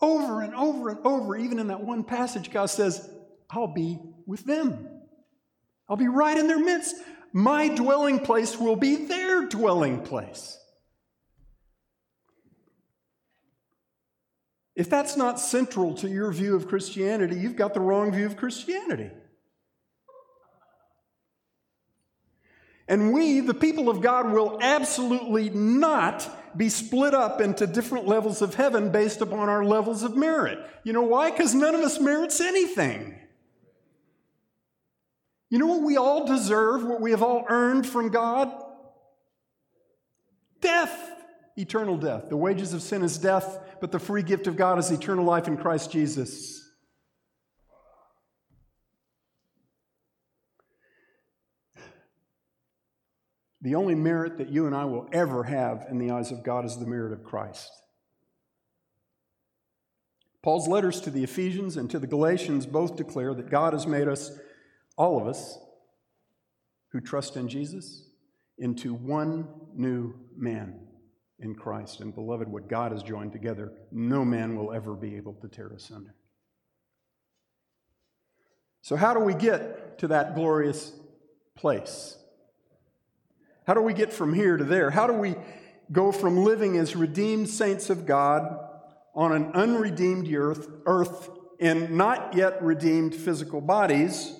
Over 0.00 0.42
and 0.42 0.54
over 0.54 0.90
and 0.90 0.98
over, 1.04 1.36
even 1.36 1.58
in 1.58 1.68
that 1.68 1.82
one 1.82 2.04
passage, 2.04 2.50
God 2.50 2.66
says, 2.66 3.08
I'll 3.50 3.72
be 3.72 3.98
with 4.26 4.44
them. 4.44 4.88
I'll 5.88 5.96
be 5.96 6.08
right 6.08 6.36
in 6.36 6.46
their 6.46 6.58
midst. 6.58 6.96
My 7.32 7.68
dwelling 7.68 8.20
place 8.20 8.58
will 8.58 8.76
be 8.76 9.06
their 9.06 9.46
dwelling 9.46 10.02
place. 10.02 10.58
If 14.76 14.90
that's 14.90 15.16
not 15.16 15.38
central 15.38 15.94
to 15.94 16.08
your 16.08 16.32
view 16.32 16.56
of 16.56 16.68
Christianity, 16.68 17.36
you've 17.36 17.56
got 17.56 17.74
the 17.74 17.80
wrong 17.80 18.12
view 18.12 18.26
of 18.26 18.36
Christianity. 18.36 19.10
And 22.86 23.12
we, 23.12 23.40
the 23.40 23.54
people 23.54 23.88
of 23.88 24.00
God, 24.00 24.30
will 24.30 24.58
absolutely 24.60 25.50
not 25.50 26.28
be 26.56 26.68
split 26.68 27.14
up 27.14 27.40
into 27.40 27.66
different 27.66 28.06
levels 28.06 28.42
of 28.42 28.54
heaven 28.54 28.90
based 28.90 29.20
upon 29.20 29.48
our 29.48 29.64
levels 29.64 30.02
of 30.02 30.16
merit. 30.16 30.58
You 30.84 30.92
know 30.92 31.02
why? 31.02 31.30
Because 31.30 31.54
none 31.54 31.74
of 31.74 31.80
us 31.80 31.98
merits 31.98 32.40
anything. 32.40 33.18
You 35.50 35.58
know 35.58 35.66
what 35.66 35.82
we 35.82 35.96
all 35.96 36.26
deserve, 36.26 36.84
what 36.84 37.00
we 37.00 37.12
have 37.12 37.22
all 37.22 37.44
earned 37.48 37.86
from 37.86 38.10
God? 38.10 38.52
Death, 40.60 41.12
eternal 41.56 41.96
death. 41.96 42.28
The 42.28 42.36
wages 42.36 42.72
of 42.72 42.82
sin 42.82 43.02
is 43.02 43.18
death, 43.18 43.58
but 43.80 43.92
the 43.92 43.98
free 43.98 44.22
gift 44.22 44.46
of 44.46 44.56
God 44.56 44.78
is 44.78 44.90
eternal 44.90 45.24
life 45.24 45.46
in 45.46 45.56
Christ 45.56 45.90
Jesus. 45.90 46.63
The 53.64 53.76
only 53.76 53.94
merit 53.94 54.36
that 54.36 54.50
you 54.50 54.66
and 54.66 54.76
I 54.76 54.84
will 54.84 55.08
ever 55.10 55.42
have 55.42 55.86
in 55.90 55.96
the 55.96 56.10
eyes 56.10 56.30
of 56.30 56.44
God 56.44 56.66
is 56.66 56.76
the 56.76 56.86
merit 56.86 57.14
of 57.14 57.24
Christ. 57.24 57.72
Paul's 60.42 60.68
letters 60.68 61.00
to 61.00 61.10
the 61.10 61.24
Ephesians 61.24 61.78
and 61.78 61.90
to 61.90 61.98
the 61.98 62.06
Galatians 62.06 62.66
both 62.66 62.96
declare 62.96 63.32
that 63.32 63.48
God 63.48 63.72
has 63.72 63.86
made 63.86 64.06
us, 64.06 64.30
all 64.98 65.18
of 65.18 65.26
us, 65.26 65.58
who 66.92 67.00
trust 67.00 67.38
in 67.38 67.48
Jesus, 67.48 68.04
into 68.58 68.92
one 68.92 69.48
new 69.74 70.12
man 70.36 70.78
in 71.38 71.54
Christ. 71.54 72.00
And 72.00 72.14
beloved, 72.14 72.46
what 72.46 72.68
God 72.68 72.92
has 72.92 73.02
joined 73.02 73.32
together, 73.32 73.72
no 73.90 74.26
man 74.26 74.56
will 74.56 74.74
ever 74.74 74.92
be 74.92 75.16
able 75.16 75.32
to 75.40 75.48
tear 75.48 75.68
asunder. 75.68 76.14
So, 78.82 78.94
how 78.94 79.14
do 79.14 79.20
we 79.20 79.32
get 79.32 79.98
to 80.00 80.08
that 80.08 80.34
glorious 80.34 80.92
place? 81.56 82.18
How 83.66 83.74
do 83.74 83.80
we 83.80 83.94
get 83.94 84.12
from 84.12 84.34
here 84.34 84.56
to 84.56 84.64
there? 84.64 84.90
How 84.90 85.06
do 85.06 85.14
we 85.14 85.36
go 85.90 86.12
from 86.12 86.44
living 86.44 86.76
as 86.76 86.96
redeemed 86.96 87.48
saints 87.48 87.90
of 87.90 88.06
God 88.06 88.58
on 89.14 89.32
an 89.32 89.52
unredeemed 89.52 90.32
earth, 90.32 90.68
earth 90.86 91.30
in 91.58 91.96
not 91.96 92.34
yet 92.34 92.62
redeemed 92.62 93.14
physical 93.14 93.60
bodies 93.60 94.38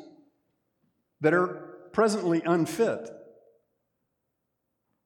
that 1.21 1.33
are 1.33 1.89
presently 1.93 2.43
unfit 2.45 3.11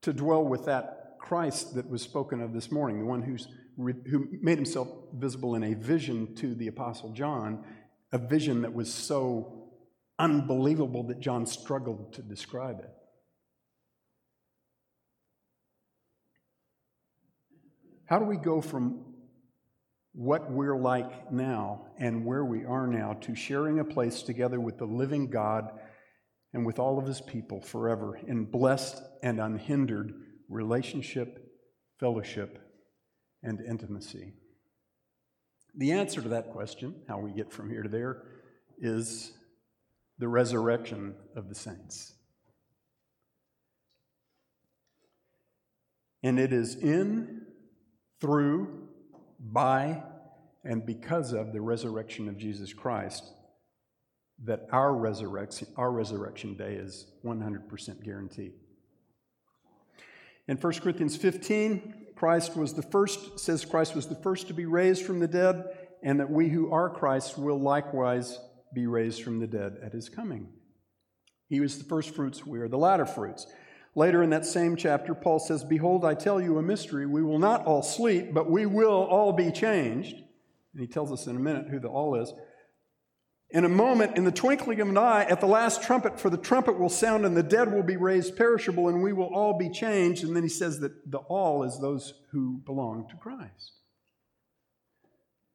to 0.02 0.12
dwell 0.12 0.44
with 0.44 0.64
that 0.64 1.16
Christ 1.20 1.74
that 1.74 1.88
was 1.88 2.02
spoken 2.02 2.40
of 2.40 2.52
this 2.52 2.72
morning, 2.72 3.00
the 3.00 3.04
one 3.04 3.22
who's, 3.22 3.48
who 3.76 4.28
made 4.40 4.56
himself 4.56 4.88
visible 5.14 5.54
in 5.54 5.62
a 5.62 5.74
vision 5.74 6.34
to 6.36 6.54
the 6.54 6.68
Apostle 6.68 7.12
John, 7.12 7.64
a 8.12 8.18
vision 8.18 8.62
that 8.62 8.72
was 8.72 8.92
so 8.92 9.68
unbelievable 10.18 11.02
that 11.04 11.20
John 11.20 11.44
struggled 11.46 12.14
to 12.14 12.22
describe 12.22 12.80
it. 12.80 12.90
How 18.08 18.18
do 18.18 18.24
we 18.24 18.38
go 18.38 18.62
from 18.62 19.04
what 20.14 20.50
we're 20.50 20.78
like 20.78 21.30
now 21.30 21.88
and 21.98 22.24
where 22.24 22.44
we 22.44 22.64
are 22.64 22.86
now 22.86 23.12
to 23.20 23.34
sharing 23.34 23.80
a 23.80 23.84
place 23.84 24.22
together 24.22 24.58
with 24.58 24.78
the 24.78 24.86
living 24.86 25.28
God 25.28 25.70
and 26.54 26.64
with 26.64 26.78
all 26.78 26.98
of 26.98 27.06
his 27.06 27.20
people 27.20 27.60
forever 27.60 28.18
in 28.26 28.46
blessed 28.46 29.02
and 29.22 29.38
unhindered 29.38 30.14
relationship, 30.48 31.52
fellowship, 32.00 32.58
and 33.42 33.60
intimacy? 33.60 34.32
The 35.76 35.92
answer 35.92 36.22
to 36.22 36.30
that 36.30 36.50
question, 36.50 37.02
how 37.08 37.18
we 37.18 37.32
get 37.32 37.52
from 37.52 37.68
here 37.68 37.82
to 37.82 37.90
there, 37.90 38.22
is 38.78 39.32
the 40.18 40.28
resurrection 40.28 41.14
of 41.36 41.50
the 41.50 41.54
saints. 41.54 42.14
And 46.22 46.40
it 46.40 46.54
is 46.54 46.74
in 46.74 47.42
through, 48.20 48.88
by, 49.38 50.02
and 50.64 50.84
because 50.84 51.32
of 51.32 51.52
the 51.52 51.60
resurrection 51.60 52.28
of 52.28 52.36
Jesus 52.36 52.72
Christ 52.72 53.24
that 54.44 54.68
our 54.72 54.94
resurrection, 54.94 55.66
our 55.76 55.90
resurrection 55.90 56.54
day 56.54 56.74
is 56.74 57.06
100% 57.24 58.04
guaranteed. 58.04 58.52
In 60.46 60.56
1 60.56 60.72
Corinthians 60.74 61.16
15, 61.16 62.06
Christ 62.14 62.56
was 62.56 62.74
the 62.74 62.82
first, 62.82 63.40
says 63.40 63.64
Christ 63.64 63.94
was 63.94 64.06
the 64.06 64.14
first 64.14 64.48
to 64.48 64.54
be 64.54 64.66
raised 64.66 65.04
from 65.04 65.18
the 65.18 65.28
dead, 65.28 65.64
and 66.02 66.20
that 66.20 66.30
we 66.30 66.48
who 66.48 66.72
are 66.72 66.88
Christ 66.88 67.36
will 67.36 67.60
likewise 67.60 68.38
be 68.72 68.86
raised 68.86 69.22
from 69.22 69.40
the 69.40 69.46
dead 69.46 69.78
at 69.82 69.92
his 69.92 70.08
coming. 70.08 70.48
He 71.48 71.60
was 71.60 71.78
the 71.78 71.84
first 71.84 72.14
fruits, 72.14 72.46
we 72.46 72.60
are 72.60 72.68
the 72.68 72.78
latter 72.78 73.06
fruits. 73.06 73.46
Later 73.98 74.22
in 74.22 74.30
that 74.30 74.46
same 74.46 74.76
chapter, 74.76 75.12
Paul 75.12 75.40
says, 75.40 75.64
Behold, 75.64 76.04
I 76.04 76.14
tell 76.14 76.40
you 76.40 76.56
a 76.56 76.62
mystery. 76.62 77.04
We 77.04 77.24
will 77.24 77.40
not 77.40 77.66
all 77.66 77.82
sleep, 77.82 78.32
but 78.32 78.48
we 78.48 78.64
will 78.64 79.02
all 79.10 79.32
be 79.32 79.50
changed. 79.50 80.14
And 80.14 80.80
he 80.80 80.86
tells 80.86 81.10
us 81.10 81.26
in 81.26 81.34
a 81.34 81.40
minute 81.40 81.66
who 81.68 81.80
the 81.80 81.88
all 81.88 82.14
is. 82.14 82.32
In 83.50 83.64
a 83.64 83.68
moment, 83.68 84.16
in 84.16 84.22
the 84.22 84.30
twinkling 84.30 84.80
of 84.80 84.88
an 84.88 84.96
eye, 84.96 85.24
at 85.24 85.40
the 85.40 85.48
last 85.48 85.82
trumpet, 85.82 86.20
for 86.20 86.30
the 86.30 86.36
trumpet 86.36 86.78
will 86.78 86.88
sound 86.88 87.26
and 87.26 87.36
the 87.36 87.42
dead 87.42 87.72
will 87.72 87.82
be 87.82 87.96
raised 87.96 88.36
perishable, 88.36 88.88
and 88.88 89.02
we 89.02 89.12
will 89.12 89.34
all 89.34 89.58
be 89.58 89.68
changed. 89.68 90.22
And 90.22 90.36
then 90.36 90.44
he 90.44 90.48
says 90.48 90.78
that 90.78 91.10
the 91.10 91.18
all 91.18 91.64
is 91.64 91.80
those 91.80 92.14
who 92.30 92.58
belong 92.64 93.08
to 93.08 93.16
Christ. 93.16 93.72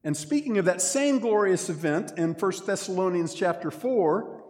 And 0.03 0.17
speaking 0.17 0.57
of 0.57 0.65
that 0.65 0.81
same 0.81 1.19
glorious 1.19 1.69
event 1.69 2.11
in 2.17 2.33
1 2.33 2.51
Thessalonians 2.65 3.33
chapter 3.33 3.71
4, 3.71 4.42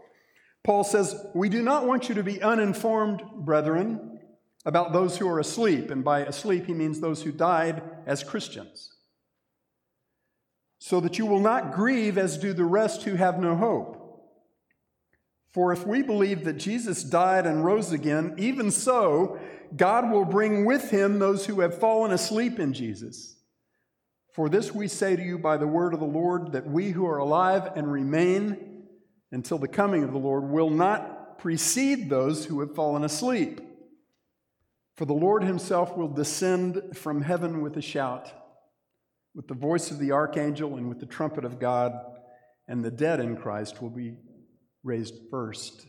Paul 0.63 0.83
says, 0.83 1.25
We 1.33 1.49
do 1.49 1.61
not 1.61 1.85
want 1.85 2.09
you 2.09 2.15
to 2.15 2.23
be 2.23 2.41
uninformed, 2.41 3.23
brethren, 3.35 4.19
about 4.65 4.93
those 4.93 5.17
who 5.17 5.27
are 5.27 5.39
asleep. 5.39 5.91
And 5.91 6.03
by 6.03 6.21
asleep, 6.21 6.65
he 6.65 6.73
means 6.73 6.99
those 6.99 7.21
who 7.21 7.31
died 7.31 7.83
as 8.05 8.23
Christians. 8.23 8.95
So 10.79 10.99
that 11.01 11.17
you 11.17 11.25
will 11.25 11.39
not 11.39 11.73
grieve 11.73 12.17
as 12.17 12.37
do 12.37 12.53
the 12.53 12.65
rest 12.65 13.03
who 13.03 13.15
have 13.15 13.39
no 13.39 13.55
hope. 13.55 13.99
For 15.53 15.71
if 15.71 15.85
we 15.85 16.01
believe 16.01 16.45
that 16.45 16.57
Jesus 16.57 17.03
died 17.03 17.45
and 17.45 17.63
rose 17.63 17.91
again, 17.91 18.33
even 18.37 18.71
so, 18.71 19.37
God 19.75 20.11
will 20.11 20.25
bring 20.25 20.65
with 20.65 20.89
him 20.89 21.19
those 21.19 21.45
who 21.45 21.61
have 21.61 21.77
fallen 21.77 22.11
asleep 22.11 22.59
in 22.59 22.73
Jesus. 22.73 23.35
For 24.31 24.49
this 24.49 24.73
we 24.73 24.87
say 24.87 25.15
to 25.15 25.21
you 25.21 25.37
by 25.37 25.57
the 25.57 25.67
word 25.67 25.93
of 25.93 25.99
the 25.99 26.05
Lord, 26.07 26.53
that 26.53 26.67
we 26.67 26.89
who 26.89 27.05
are 27.05 27.19
alive 27.19 27.71
and 27.75 27.91
remain, 27.91 28.72
until 29.33 29.57
the 29.57 29.67
coming 29.67 30.03
of 30.03 30.11
the 30.11 30.19
Lord 30.19 30.43
will 30.43 30.69
not 30.69 31.39
precede 31.39 32.07
those 32.07 32.45
who 32.45 32.59
have 32.59 32.75
fallen 32.75 33.03
asleep. 33.03 33.59
For 34.95 35.05
the 35.05 35.13
Lord 35.13 35.43
himself 35.43 35.97
will 35.97 36.07
descend 36.07 36.79
from 36.93 37.23
heaven 37.23 37.61
with 37.61 37.75
a 37.75 37.81
shout, 37.81 38.31
with 39.33 39.47
the 39.47 39.55
voice 39.55 39.89
of 39.89 39.97
the 39.97 40.11
archangel, 40.11 40.77
and 40.77 40.87
with 40.87 40.99
the 40.99 41.07
trumpet 41.07 41.45
of 41.45 41.59
God, 41.59 41.93
and 42.67 42.85
the 42.85 42.91
dead 42.91 43.19
in 43.19 43.35
Christ 43.35 43.81
will 43.81 43.89
be 43.89 44.13
raised 44.83 45.15
first. 45.31 45.87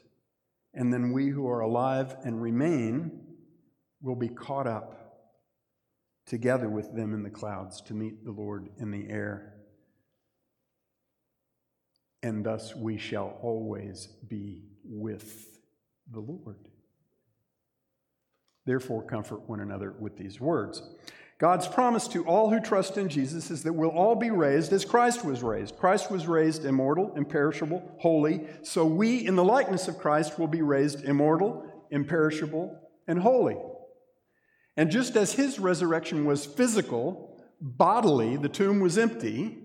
And 0.73 0.91
then 0.91 1.13
we 1.13 1.29
who 1.29 1.47
are 1.47 1.61
alive 1.61 2.17
and 2.25 2.41
remain 2.41 3.21
will 4.01 4.17
be 4.17 4.29
caught 4.29 4.67
up 4.67 5.21
together 6.27 6.71
with 6.71 6.97
them 6.97 7.13
in 7.13 7.23
the 7.23 7.31
clouds 7.31 7.83
to 7.83 7.95
meet 7.95 8.25
the 8.25 8.33
Lord 8.33 8.71
in 8.81 8.91
the 8.91 9.07
air 9.11 9.54
and 12.25 12.43
thus 12.43 12.75
we 12.75 12.97
shall 12.97 13.39
always 13.43 14.09
be 14.29 14.63
with 14.83 15.61
the 16.11 16.21
Lord. 16.21 16.57
Therefore, 18.65 19.03
comfort 19.03 19.47
one 19.47 19.61
another 19.61 19.93
with 20.01 20.17
these 20.17 20.41
words. 20.41 20.83
God's 21.39 21.69
promise 21.69 22.09
to 22.09 22.25
all 22.25 22.49
who 22.49 22.61
trust 22.61 22.97
in 22.97 23.11
Jesus 23.11 23.51
is 23.51 23.63
that 23.65 23.75
we'll 23.75 23.91
all 23.91 24.15
be 24.15 24.31
raised 24.31 24.73
as 24.73 24.87
Christ 24.87 25.23
was 25.23 25.43
raised. 25.43 25.77
Christ 25.77 26.11
was 26.11 26.27
raised 26.27 26.65
immortal, 26.65 27.13
imperishable, 27.15 27.97
holy. 27.99 28.47
So 28.63 28.87
we, 28.87 29.27
in 29.27 29.37
the 29.37 29.45
likeness 29.45 29.87
of 29.87 29.99
Christ, 29.99 30.39
will 30.39 30.47
be 30.47 30.63
raised 30.63 31.05
immortal, 31.05 31.87
imperishable, 31.91 32.81
and 33.07 33.19
holy. 33.19 33.59
And 34.79 34.91
just 34.91 35.15
as 35.17 35.35
his 35.35 35.59
resurrection 35.59 36.25
was 36.25 36.47
physical, 36.47 37.39
bodily, 37.61 38.39
the 38.39 38.49
tomb 38.49 38.81
was 38.81 38.97
empty, 38.97 39.64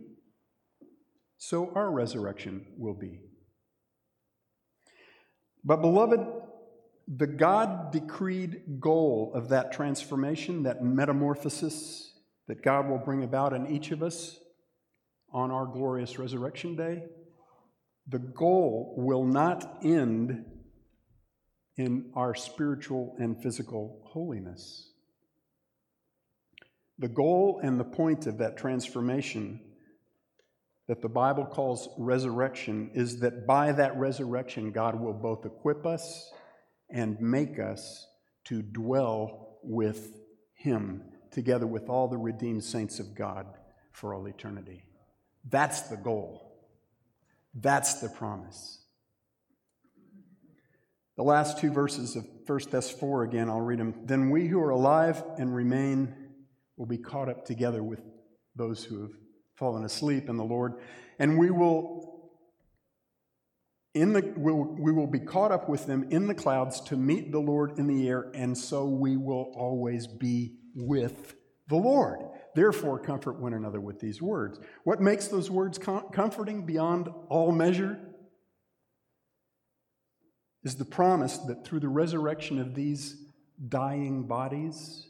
so 1.39 1.71
our 1.73 1.89
resurrection 1.89 2.65
will 2.77 2.93
be. 2.93 3.21
But, 5.63 5.81
beloved, 5.81 6.19
the 7.07 7.27
God 7.27 7.91
decreed 7.91 8.79
goal 8.79 9.31
of 9.33 9.49
that 9.49 9.71
transformation, 9.71 10.63
that 10.63 10.83
metamorphosis 10.83 12.13
that 12.47 12.61
God 12.61 12.87
will 12.87 12.97
bring 12.97 13.23
about 13.23 13.53
in 13.53 13.67
each 13.67 13.91
of 13.91 14.03
us 14.03 14.37
on 15.31 15.49
our 15.49 15.65
glorious 15.65 16.19
resurrection 16.19 16.75
day, 16.75 17.03
the 18.07 18.19
goal 18.19 18.95
will 18.97 19.23
not 19.23 19.79
end 19.83 20.45
in 21.77 22.11
our 22.15 22.35
spiritual 22.35 23.15
and 23.19 23.41
physical 23.41 24.01
holiness. 24.05 24.91
The 26.97 27.07
goal 27.07 27.61
and 27.63 27.79
the 27.79 27.85
point 27.85 28.27
of 28.27 28.39
that 28.39 28.57
transformation 28.57 29.61
that 30.89 31.03
the 31.03 31.07
Bible 31.07 31.45
calls 31.45 31.87
resurrection 31.99 32.89
is 32.95 33.19
that 33.19 33.45
by 33.45 33.71
that 33.71 33.95
resurrection, 33.97 34.71
God 34.71 34.99
will 34.99 35.13
both 35.13 35.45
equip 35.45 35.85
us 35.85 36.31
and 36.89 37.21
make 37.21 37.59
us 37.59 38.07
to 38.45 38.63
dwell 38.63 39.59
with 39.61 40.19
Him 40.55 41.03
together 41.29 41.67
with 41.67 41.89
all 41.89 42.07
the 42.07 42.17
redeemed 42.17 42.63
saints 42.63 42.99
of 42.99 43.13
God 43.13 43.45
for 43.91 44.15
all 44.15 44.25
eternity. 44.25 44.83
That's 45.47 45.81
the 45.81 45.95
goal. 45.95 46.57
That's 47.53 48.01
the 48.01 48.09
promise. 48.09 48.79
The 51.17 51.23
last 51.23 51.59
two 51.59 51.71
verses 51.71 52.15
of 52.15 52.25
1 52.47 52.59
Thess 52.61 52.89
4 52.89 53.25
again, 53.25 53.47
I'll 53.47 53.61
read 53.61 53.77
them. 53.77 53.93
Then 54.05 54.31
we 54.31 54.47
who 54.47 54.59
are 54.59 54.71
alive 54.71 55.23
and 55.37 55.53
remain 55.53 56.15
will 56.77 56.87
be 56.87 56.97
caught 56.97 57.29
up 57.29 57.45
together 57.45 57.83
with 57.83 58.01
those 58.55 58.83
who 58.83 59.03
have 59.03 59.11
fallen 59.59 59.83
asleep 59.83 60.29
in 60.29 60.37
the 60.37 60.43
Lord, 60.43 60.75
and 61.19 61.37
we 61.37 61.51
will 61.51 62.09
in 63.93 64.13
the 64.13 64.33
we'll, 64.37 64.75
we 64.79 64.91
will 64.91 65.07
be 65.07 65.19
caught 65.19 65.51
up 65.51 65.67
with 65.67 65.85
them 65.85 66.07
in 66.09 66.27
the 66.27 66.33
clouds 66.33 66.79
to 66.81 66.95
meet 66.95 67.31
the 67.31 67.39
Lord 67.39 67.77
in 67.77 67.87
the 67.87 68.07
air, 68.07 68.31
and 68.33 68.57
so 68.57 68.85
we 68.85 69.17
will 69.17 69.51
always 69.55 70.07
be 70.07 70.55
with 70.73 71.35
the 71.67 71.75
Lord. 71.75 72.19
Therefore, 72.55 72.99
comfort 72.99 73.39
one 73.39 73.53
another 73.53 73.81
with 73.81 73.99
these 73.99 74.21
words. 74.21 74.59
What 74.83 75.01
makes 75.01 75.27
those 75.27 75.51
words 75.51 75.77
com- 75.77 76.09
comforting 76.11 76.65
beyond 76.65 77.09
all 77.29 77.51
measure 77.51 77.99
is 80.63 80.75
the 80.75 80.85
promise 80.85 81.37
that 81.39 81.65
through 81.65 81.79
the 81.79 81.89
resurrection 81.89 82.59
of 82.59 82.75
these 82.75 83.15
dying 83.67 84.23
bodies 84.23 85.07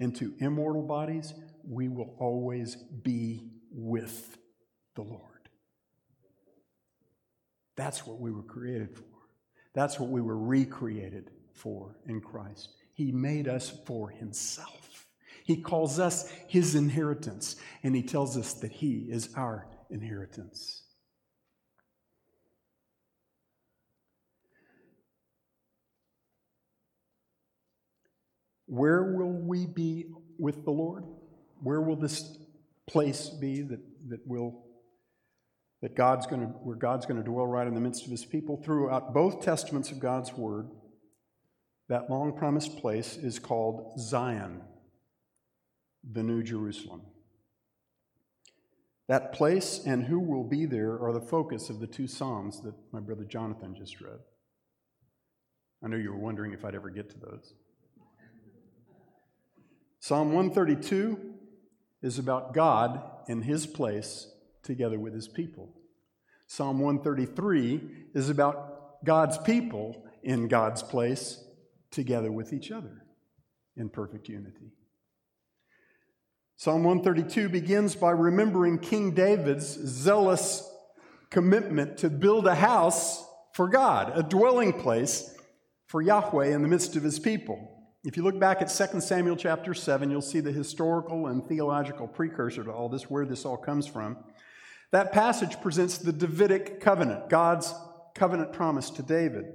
into 0.00 0.34
immortal 0.38 0.82
bodies, 0.82 1.34
we 1.68 1.88
will 1.88 2.14
always 2.18 2.76
be 2.76 3.50
with 3.70 4.36
the 4.94 5.02
Lord. 5.02 5.20
That's 7.76 8.06
what 8.06 8.20
we 8.20 8.30
were 8.30 8.42
created 8.42 8.96
for. 8.96 9.04
That's 9.74 9.98
what 9.98 10.10
we 10.10 10.20
were 10.20 10.38
recreated 10.38 11.30
for 11.52 11.96
in 12.06 12.20
Christ. 12.20 12.68
He 12.94 13.10
made 13.10 13.48
us 13.48 13.72
for 13.86 14.08
Himself. 14.08 15.06
He 15.44 15.56
calls 15.56 15.98
us 15.98 16.30
His 16.46 16.74
inheritance, 16.74 17.56
and 17.82 17.94
He 17.94 18.02
tells 18.02 18.36
us 18.36 18.54
that 18.54 18.70
He 18.70 19.06
is 19.10 19.30
our 19.36 19.66
inheritance. 19.90 20.82
Where 28.66 29.02
will 29.02 29.32
we 29.32 29.66
be 29.66 30.06
with 30.38 30.64
the 30.64 30.70
Lord? 30.70 31.04
Where 31.64 31.80
will 31.80 31.96
this 31.96 32.36
place 32.86 33.30
be 33.30 33.62
that, 33.62 33.80
that 34.10 34.20
will 34.26 34.66
that 35.80 35.96
God's 35.96 36.26
going 36.26 36.42
to 36.42 36.46
where 36.46 36.76
God's 36.76 37.06
going 37.06 37.16
to 37.16 37.24
dwell 37.24 37.46
right 37.46 37.66
in 37.66 37.74
the 37.74 37.80
midst 37.80 38.04
of 38.04 38.10
his 38.10 38.24
people? 38.24 38.60
Throughout 38.62 39.14
both 39.14 39.42
testaments 39.42 39.90
of 39.90 39.98
God's 39.98 40.32
word 40.34 40.68
that 41.88 42.10
long 42.10 42.36
promised 42.36 42.76
place 42.76 43.16
is 43.16 43.38
called 43.38 43.98
Zion 43.98 44.60
the 46.12 46.22
new 46.22 46.42
Jerusalem. 46.42 47.02
That 49.08 49.32
place 49.32 49.80
and 49.86 50.04
who 50.04 50.18
will 50.20 50.44
be 50.44 50.66
there 50.66 50.98
are 50.98 51.12
the 51.12 51.20
focus 51.20 51.70
of 51.70 51.80
the 51.80 51.86
two 51.86 52.06
psalms 52.06 52.60
that 52.62 52.74
my 52.92 53.00
brother 53.00 53.24
Jonathan 53.24 53.74
just 53.74 54.02
read. 54.02 54.18
I 55.82 55.88
know 55.88 55.96
you 55.96 56.10
were 56.10 56.18
wondering 56.18 56.52
if 56.52 56.64
I'd 56.64 56.74
ever 56.74 56.90
get 56.90 57.08
to 57.10 57.18
those. 57.18 57.54
Psalm 60.00 60.32
132 60.32 61.33
is 62.04 62.18
about 62.18 62.52
God 62.52 63.02
in 63.28 63.40
his 63.40 63.66
place 63.66 64.30
together 64.62 65.00
with 65.00 65.14
his 65.14 65.26
people. 65.26 65.72
Psalm 66.46 66.78
133 66.78 67.80
is 68.14 68.28
about 68.28 69.02
God's 69.04 69.38
people 69.38 70.04
in 70.22 70.46
God's 70.46 70.82
place 70.82 71.42
together 71.90 72.30
with 72.30 72.52
each 72.52 72.70
other 72.70 73.06
in 73.74 73.88
perfect 73.88 74.28
unity. 74.28 74.72
Psalm 76.56 76.84
132 76.84 77.48
begins 77.48 77.96
by 77.96 78.10
remembering 78.10 78.78
King 78.78 79.12
David's 79.12 79.66
zealous 79.66 80.70
commitment 81.30 81.96
to 81.98 82.10
build 82.10 82.46
a 82.46 82.54
house 82.54 83.24
for 83.54 83.66
God, 83.66 84.12
a 84.14 84.22
dwelling 84.22 84.74
place 84.74 85.34
for 85.86 86.02
Yahweh 86.02 86.54
in 86.54 86.60
the 86.60 86.68
midst 86.68 86.96
of 86.96 87.02
his 87.02 87.18
people. 87.18 87.73
If 88.04 88.18
you 88.18 88.22
look 88.22 88.38
back 88.38 88.60
at 88.60 88.66
2 88.66 89.00
Samuel 89.00 89.34
chapter 89.34 89.72
7, 89.72 90.10
you'll 90.10 90.20
see 90.20 90.40
the 90.40 90.52
historical 90.52 91.28
and 91.28 91.42
theological 91.42 92.06
precursor 92.06 92.62
to 92.62 92.70
all 92.70 92.90
this, 92.90 93.08
where 93.08 93.24
this 93.24 93.46
all 93.46 93.56
comes 93.56 93.86
from. 93.86 94.18
That 94.92 95.10
passage 95.10 95.58
presents 95.62 95.96
the 95.96 96.12
Davidic 96.12 96.80
covenant, 96.80 97.30
God's 97.30 97.74
covenant 98.14 98.52
promise 98.52 98.90
to 98.90 99.02
David. 99.02 99.46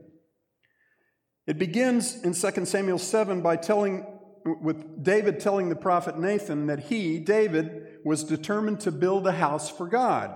It 1.45 1.59
begins 1.59 2.23
in 2.23 2.33
2 2.33 2.65
Samuel 2.65 2.97
7 2.97 3.41
by 3.41 3.55
telling, 3.55 4.07
with 4.43 5.03
David 5.03 5.39
telling 5.39 5.69
the 5.69 5.75
prophet 5.75 6.17
Nathan 6.17 6.65
that 6.67 6.79
he, 6.79 7.19
David, 7.19 7.99
was 8.03 8.23
determined 8.23 8.79
to 8.79 8.91
build 8.91 9.27
a 9.27 9.31
house 9.31 9.69
for 9.69 9.87
God, 9.87 10.35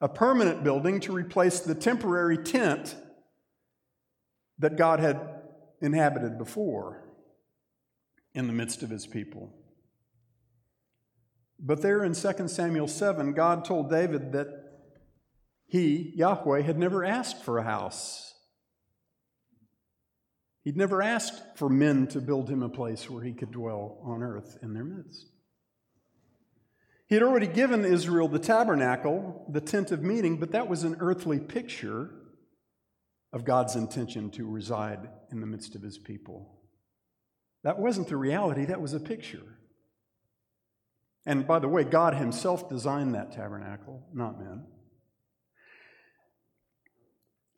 a 0.00 0.08
permanent 0.08 0.64
building 0.64 0.98
to 1.00 1.12
replace 1.12 1.60
the 1.60 1.76
temporary 1.76 2.38
tent 2.38 2.96
that 4.58 4.76
God 4.76 4.98
had 4.98 5.20
inhabited 5.80 6.36
before 6.36 7.04
in 8.38 8.46
the 8.46 8.52
midst 8.52 8.84
of 8.84 8.90
his 8.90 9.04
people. 9.04 9.52
But 11.58 11.82
there 11.82 12.04
in 12.04 12.14
2 12.14 12.46
Samuel 12.46 12.86
7, 12.86 13.32
God 13.32 13.64
told 13.64 13.90
David 13.90 14.30
that 14.30 14.46
he, 15.66 16.12
Yahweh, 16.14 16.62
had 16.62 16.78
never 16.78 17.04
asked 17.04 17.42
for 17.42 17.58
a 17.58 17.64
house. 17.64 18.32
He'd 20.62 20.76
never 20.76 21.02
asked 21.02 21.42
for 21.56 21.68
men 21.68 22.06
to 22.08 22.20
build 22.20 22.48
him 22.48 22.62
a 22.62 22.68
place 22.68 23.10
where 23.10 23.24
he 23.24 23.32
could 23.32 23.50
dwell 23.50 23.98
on 24.04 24.22
earth 24.22 24.56
in 24.62 24.72
their 24.72 24.84
midst. 24.84 25.26
He 27.08 27.16
had 27.16 27.24
already 27.24 27.48
given 27.48 27.84
Israel 27.84 28.28
the 28.28 28.38
tabernacle, 28.38 29.46
the 29.50 29.60
tent 29.60 29.90
of 29.90 30.02
meeting, 30.02 30.38
but 30.38 30.52
that 30.52 30.68
was 30.68 30.84
an 30.84 30.98
earthly 31.00 31.40
picture 31.40 32.10
of 33.32 33.44
God's 33.44 33.74
intention 33.74 34.30
to 34.32 34.48
reside 34.48 35.08
in 35.32 35.40
the 35.40 35.46
midst 35.46 35.74
of 35.74 35.82
his 35.82 35.98
people. 35.98 36.57
That 37.64 37.78
wasn't 37.78 38.08
the 38.08 38.16
reality, 38.16 38.64
that 38.66 38.80
was 38.80 38.94
a 38.94 39.00
picture. 39.00 39.42
And 41.26 41.46
by 41.46 41.58
the 41.58 41.68
way, 41.68 41.84
God 41.84 42.14
Himself 42.14 42.68
designed 42.68 43.14
that 43.14 43.32
tabernacle, 43.32 44.02
not 44.14 44.38
men. 44.38 44.64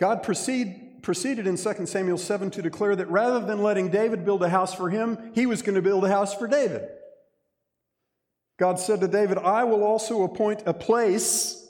God 0.00 0.22
proceed, 0.22 1.02
proceeded 1.02 1.46
in 1.46 1.56
2 1.56 1.86
Samuel 1.86 2.16
7 2.16 2.50
to 2.52 2.62
declare 2.62 2.96
that 2.96 3.10
rather 3.10 3.38
than 3.38 3.62
letting 3.62 3.90
David 3.90 4.24
build 4.24 4.42
a 4.42 4.48
house 4.48 4.74
for 4.74 4.88
him, 4.88 5.30
he 5.34 5.44
was 5.44 5.60
going 5.60 5.74
to 5.74 5.82
build 5.82 6.04
a 6.04 6.08
house 6.08 6.34
for 6.34 6.48
David. 6.48 6.88
God 8.58 8.80
said 8.80 9.00
to 9.00 9.08
David, 9.08 9.36
I 9.36 9.64
will 9.64 9.84
also 9.84 10.22
appoint 10.22 10.62
a 10.64 10.72
place, 10.72 11.68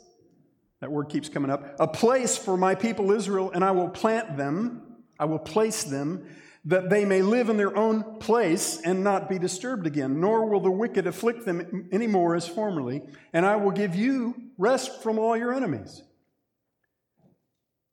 that 0.80 0.92
word 0.92 1.08
keeps 1.08 1.28
coming 1.28 1.50
up, 1.50 1.74
a 1.80 1.88
place 1.88 2.38
for 2.38 2.56
my 2.56 2.76
people 2.76 3.10
Israel, 3.10 3.50
and 3.52 3.64
I 3.64 3.72
will 3.72 3.88
plant 3.88 4.36
them, 4.36 4.96
I 5.18 5.24
will 5.24 5.38
place 5.40 5.82
them 5.82 6.24
that 6.64 6.90
they 6.90 7.04
may 7.04 7.22
live 7.22 7.48
in 7.48 7.56
their 7.56 7.76
own 7.76 8.18
place 8.18 8.80
and 8.84 9.02
not 9.02 9.28
be 9.28 9.38
disturbed 9.38 9.86
again, 9.86 10.20
nor 10.20 10.46
will 10.46 10.60
the 10.60 10.70
wicked 10.70 11.06
afflict 11.06 11.46
them 11.46 11.88
any 11.90 12.06
more 12.06 12.34
as 12.36 12.46
formerly, 12.46 13.02
and 13.32 13.46
I 13.46 13.56
will 13.56 13.70
give 13.70 13.94
you 13.94 14.34
rest 14.58 15.02
from 15.02 15.18
all 15.18 15.36
your 15.36 15.54
enemies. 15.54 16.02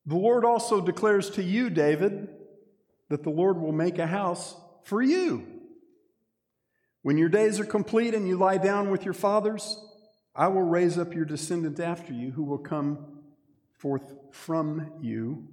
The 0.06 0.16
Lord 0.16 0.44
also 0.44 0.82
declares 0.82 1.30
to 1.32 1.44
you, 1.44 1.70
David, 1.70 2.30
that 3.10 3.24
the 3.24 3.30
Lord 3.30 3.60
will 3.60 3.72
make 3.72 4.00
a 4.00 4.08
house 4.08 4.56
for 4.84 5.02
you. 5.02 5.46
When 7.04 7.18
your 7.18 7.30
days 7.30 7.60
are 7.60 7.66
complete 7.66 8.14
and 8.14 8.28
you 8.28 8.38
lie 8.38 8.58
down 8.58 8.90
with 8.90 9.06
your 9.06 9.14
fathers, 9.14 9.82
I 10.36 10.50
will 10.50 10.64
raise 10.64 10.98
up 10.98 11.14
your 11.14 11.26
descendant 11.26 11.80
after 11.80 12.14
you 12.14 12.32
who 12.32 12.44
will 12.44 12.58
come 12.58 13.22
forth 13.78 14.14
from 14.32 14.92
you, 15.02 15.48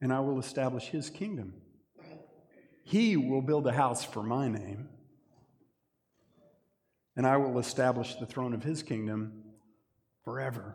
and 0.00 0.12
I 0.12 0.20
will 0.20 0.38
establish 0.38 0.86
his 0.86 1.10
kingdom. 1.10 1.52
He 2.88 3.18
will 3.18 3.42
build 3.42 3.66
a 3.66 3.72
house 3.72 4.02
for 4.02 4.22
my 4.22 4.48
name, 4.48 4.88
and 7.14 7.26
I 7.26 7.36
will 7.36 7.58
establish 7.58 8.14
the 8.14 8.24
throne 8.24 8.54
of 8.54 8.62
his 8.62 8.82
kingdom 8.82 9.42
forever. 10.24 10.74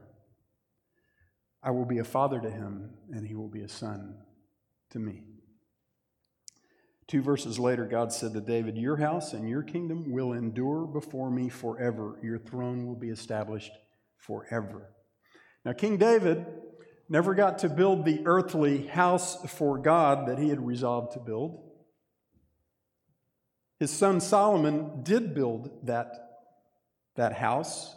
I 1.63 1.71
will 1.71 1.85
be 1.85 1.97
a 1.97 2.03
father 2.03 2.39
to 2.39 2.51
him, 2.51 2.91
and 3.11 3.25
he 3.25 3.33
will 3.33 3.47
be 3.47 3.63
a 3.63 3.67
son 3.67 4.17
to 4.91 4.99
me. 4.99 5.23
Two 7.07 7.23
verses 7.23 7.57
later, 7.57 7.87
God 7.87 8.13
said 8.13 8.33
to 8.33 8.41
David, 8.41 8.77
Your 8.77 8.97
house 8.97 9.33
and 9.33 9.49
your 9.49 9.63
kingdom 9.63 10.11
will 10.11 10.33
endure 10.33 10.85
before 10.85 11.31
me 11.31 11.49
forever. 11.49 12.19
Your 12.21 12.37
throne 12.37 12.85
will 12.85 12.95
be 12.95 13.09
established 13.09 13.71
forever. 14.17 14.91
Now, 15.65 15.73
King 15.73 15.97
David 15.97 16.45
never 17.09 17.33
got 17.33 17.57
to 17.59 17.69
build 17.69 18.05
the 18.05 18.21
earthly 18.25 18.85
house 18.85 19.43
for 19.53 19.79
God 19.79 20.27
that 20.27 20.37
he 20.37 20.49
had 20.49 20.63
resolved 20.63 21.13
to 21.13 21.19
build. 21.19 21.62
His 23.83 23.91
son 23.91 24.21
Solomon 24.21 25.03
did 25.03 25.35
build 25.35 25.69
that, 25.83 26.39
that 27.17 27.33
house, 27.33 27.93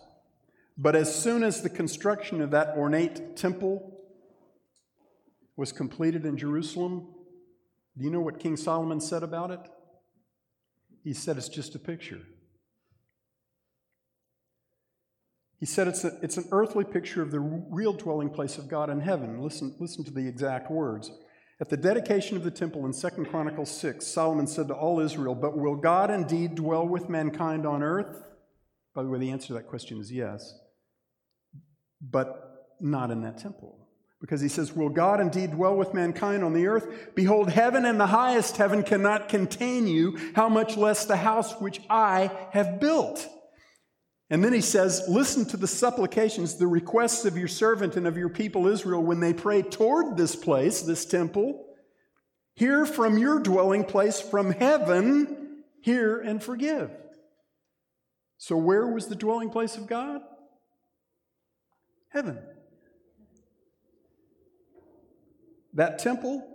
but 0.76 0.96
as 0.96 1.14
soon 1.14 1.44
as 1.44 1.62
the 1.62 1.70
construction 1.70 2.40
of 2.40 2.50
that 2.50 2.76
ornate 2.76 3.36
temple 3.36 3.96
was 5.54 5.70
completed 5.70 6.26
in 6.26 6.36
Jerusalem, 6.36 7.06
do 7.96 8.04
you 8.04 8.10
know 8.10 8.18
what 8.18 8.40
King 8.40 8.56
Solomon 8.56 9.00
said 9.00 9.22
about 9.22 9.52
it? 9.52 9.60
He 11.04 11.12
said 11.12 11.36
it's 11.36 11.48
just 11.48 11.76
a 11.76 11.78
picture. 11.78 12.22
He 15.60 15.66
said 15.66 15.86
it's, 15.86 16.02
a, 16.02 16.18
it's 16.20 16.36
an 16.36 16.48
earthly 16.50 16.82
picture 16.82 17.22
of 17.22 17.30
the 17.30 17.38
real 17.38 17.92
dwelling 17.92 18.30
place 18.30 18.58
of 18.58 18.66
God 18.66 18.90
in 18.90 19.02
heaven. 19.02 19.40
Listen, 19.40 19.72
listen 19.78 20.02
to 20.02 20.10
the 20.10 20.26
exact 20.26 20.68
words. 20.68 21.12
At 21.58 21.70
the 21.70 21.76
dedication 21.76 22.36
of 22.36 22.44
the 22.44 22.50
temple 22.50 22.84
in 22.84 22.92
2 22.92 23.08
Chronicles 23.24 23.70
6, 23.70 24.06
Solomon 24.06 24.46
said 24.46 24.68
to 24.68 24.74
all 24.74 25.00
Israel, 25.00 25.34
But 25.34 25.56
will 25.56 25.76
God 25.76 26.10
indeed 26.10 26.54
dwell 26.54 26.86
with 26.86 27.08
mankind 27.08 27.66
on 27.66 27.82
earth? 27.82 28.24
By 28.94 29.02
the 29.02 29.08
way, 29.08 29.18
the 29.18 29.30
answer 29.30 29.48
to 29.48 29.54
that 29.54 29.68
question 29.68 29.98
is 29.98 30.12
yes, 30.12 30.54
but 32.00 32.74
not 32.80 33.10
in 33.10 33.22
that 33.22 33.38
temple. 33.38 33.88
Because 34.20 34.40
he 34.40 34.48
says, 34.48 34.74
Will 34.74 34.88
God 34.90 35.20
indeed 35.20 35.52
dwell 35.52 35.76
with 35.76 35.94
mankind 35.94 36.44
on 36.44 36.52
the 36.52 36.66
earth? 36.66 37.14
Behold, 37.14 37.50
heaven 37.50 37.86
and 37.86 37.98
the 37.98 38.06
highest 38.06 38.56
heaven 38.56 38.82
cannot 38.82 39.28
contain 39.28 39.86
you, 39.86 40.18
how 40.34 40.48
much 40.48 40.76
less 40.76 41.06
the 41.06 41.16
house 41.16 41.58
which 41.60 41.80
I 41.88 42.30
have 42.50 42.80
built. 42.80 43.28
And 44.28 44.44
then 44.44 44.52
he 44.52 44.60
says, 44.60 45.04
Listen 45.08 45.44
to 45.46 45.56
the 45.56 45.68
supplications, 45.68 46.56
the 46.56 46.66
requests 46.66 47.24
of 47.24 47.36
your 47.36 47.48
servant 47.48 47.96
and 47.96 48.06
of 48.06 48.16
your 48.16 48.28
people 48.28 48.66
Israel 48.66 49.02
when 49.02 49.20
they 49.20 49.32
pray 49.32 49.62
toward 49.62 50.16
this 50.16 50.34
place, 50.34 50.82
this 50.82 51.04
temple. 51.04 51.64
Hear 52.54 52.86
from 52.86 53.18
your 53.18 53.38
dwelling 53.38 53.84
place 53.84 54.20
from 54.20 54.50
heaven, 54.50 55.62
hear 55.82 56.18
and 56.18 56.42
forgive. 56.42 56.90
So, 58.38 58.56
where 58.56 58.86
was 58.86 59.06
the 59.06 59.14
dwelling 59.14 59.50
place 59.50 59.76
of 59.76 59.86
God? 59.86 60.22
Heaven. 62.08 62.38
That 65.74 65.98
temple, 65.98 66.46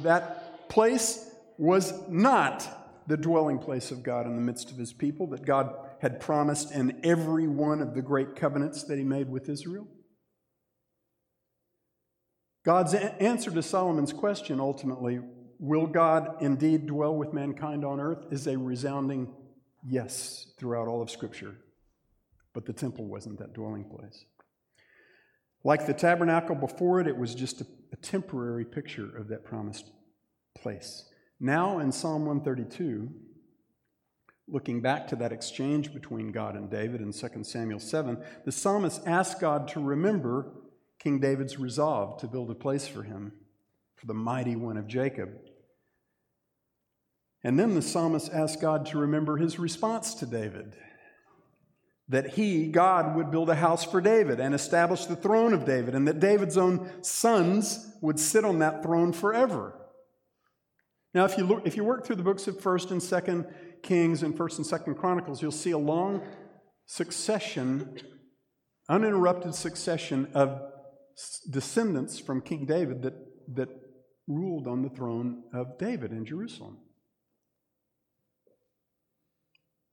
that 0.00 0.68
place 0.68 1.30
was 1.56 1.94
not 2.08 2.68
the 3.06 3.16
dwelling 3.16 3.58
place 3.58 3.90
of 3.90 4.02
God 4.02 4.26
in 4.26 4.36
the 4.36 4.42
midst 4.42 4.70
of 4.70 4.76
his 4.76 4.92
people 4.92 5.28
that 5.28 5.46
God 5.46 5.74
had 6.04 6.20
promised 6.20 6.70
in 6.70 7.00
every 7.02 7.48
one 7.48 7.80
of 7.80 7.94
the 7.94 8.02
great 8.02 8.36
covenants 8.36 8.84
that 8.84 8.98
he 8.98 9.04
made 9.04 9.26
with 9.26 9.48
Israel? 9.48 9.86
God's 12.62 12.92
answer 12.92 13.50
to 13.50 13.62
Solomon's 13.62 14.12
question 14.12 14.60
ultimately, 14.60 15.20
will 15.58 15.86
God 15.86 16.42
indeed 16.42 16.84
dwell 16.84 17.16
with 17.16 17.32
mankind 17.32 17.86
on 17.86 18.00
earth, 18.00 18.26
is 18.30 18.46
a 18.46 18.58
resounding 18.58 19.32
yes 19.82 20.52
throughout 20.58 20.88
all 20.88 21.00
of 21.00 21.08
Scripture. 21.08 21.56
But 22.52 22.66
the 22.66 22.74
temple 22.74 23.06
wasn't 23.06 23.38
that 23.38 23.54
dwelling 23.54 23.84
place. 23.84 24.26
Like 25.64 25.86
the 25.86 25.94
tabernacle 25.94 26.54
before 26.54 27.00
it, 27.00 27.06
it 27.06 27.16
was 27.16 27.34
just 27.34 27.62
a, 27.62 27.66
a 27.94 27.96
temporary 27.96 28.66
picture 28.66 29.16
of 29.16 29.28
that 29.28 29.42
promised 29.42 29.90
place. 30.54 31.06
Now 31.40 31.78
in 31.78 31.90
Psalm 31.90 32.26
132, 32.26 33.08
Looking 34.46 34.82
back 34.82 35.08
to 35.08 35.16
that 35.16 35.32
exchange 35.32 35.94
between 35.94 36.30
God 36.30 36.54
and 36.54 36.70
David 36.70 37.00
in 37.00 37.12
2 37.12 37.44
Samuel 37.44 37.80
7, 37.80 38.18
the 38.44 38.52
psalmist 38.52 39.02
asked 39.06 39.40
God 39.40 39.68
to 39.68 39.80
remember 39.80 40.52
King 40.98 41.18
David's 41.18 41.58
resolve 41.58 42.20
to 42.20 42.26
build 42.26 42.50
a 42.50 42.54
place 42.54 42.86
for 42.86 43.02
him, 43.02 43.32
for 43.96 44.06
the 44.06 44.14
mighty 44.14 44.54
one 44.56 44.76
of 44.76 44.86
Jacob. 44.86 45.30
And 47.42 47.58
then 47.58 47.74
the 47.74 47.82
psalmist 47.82 48.32
asked 48.32 48.60
God 48.60 48.86
to 48.86 48.98
remember 48.98 49.36
his 49.36 49.58
response 49.58 50.14
to 50.14 50.26
David 50.26 50.76
that 52.08 52.34
he, 52.34 52.66
God, 52.66 53.16
would 53.16 53.30
build 53.30 53.48
a 53.48 53.54
house 53.54 53.84
for 53.84 54.00
David 54.00 54.38
and 54.40 54.54
establish 54.54 55.06
the 55.06 55.16
throne 55.16 55.54
of 55.54 55.64
David, 55.64 55.94
and 55.94 56.06
that 56.06 56.20
David's 56.20 56.58
own 56.58 56.90
sons 57.02 57.94
would 58.02 58.20
sit 58.20 58.44
on 58.44 58.58
that 58.58 58.82
throne 58.82 59.12
forever. 59.12 59.74
Now, 61.14 61.24
if 61.24 61.38
you, 61.38 61.44
look, 61.44 61.64
if 61.64 61.76
you 61.76 61.84
work 61.84 62.04
through 62.04 62.16
the 62.16 62.24
books 62.24 62.48
of 62.48 62.58
1st 62.58 62.90
and 62.90 63.00
2nd 63.00 63.54
Kings 63.82 64.24
and 64.24 64.36
1st 64.36 64.58
and 64.58 64.66
2nd 64.66 64.98
Chronicles, 64.98 65.40
you'll 65.40 65.52
see 65.52 65.70
a 65.70 65.78
long 65.78 66.22
succession 66.86 67.98
uninterrupted 68.88 69.54
succession 69.54 70.28
of 70.34 70.60
descendants 71.48 72.18
from 72.18 72.40
King 72.40 72.66
David 72.66 73.02
that, 73.02 73.14
that 73.54 73.68
ruled 74.26 74.66
on 74.66 74.82
the 74.82 74.90
throne 74.90 75.44
of 75.54 75.78
David 75.78 76.12
in 76.12 76.26
Jerusalem. 76.26 76.78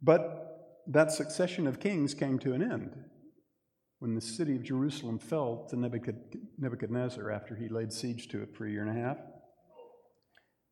But 0.01 0.81
that 0.88 1.12
succession 1.12 1.67
of 1.67 1.79
kings 1.79 2.13
came 2.13 2.39
to 2.39 2.53
an 2.53 2.63
end 2.63 2.95
when 3.99 4.15
the 4.15 4.21
city 4.21 4.55
of 4.55 4.63
Jerusalem 4.63 5.19
fell 5.19 5.67
to 5.69 5.77
Nebuchadnezzar 5.77 7.29
after 7.29 7.55
he 7.55 7.69
laid 7.69 7.93
siege 7.93 8.27
to 8.29 8.41
it 8.41 8.55
for 8.55 8.65
a 8.65 8.71
year 8.71 8.81
and 8.81 8.97
a 8.97 9.01
half 9.01 9.17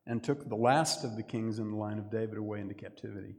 and 0.06 0.24
took 0.24 0.48
the 0.48 0.56
last 0.56 1.04
of 1.04 1.16
the 1.16 1.24
kings 1.24 1.60
in 1.60 1.72
the 1.72 1.78
line 1.78 2.00
of 2.00 2.10
David 2.10 2.38
away 2.38 2.60
into 2.60 2.74
captivity. 2.74 3.36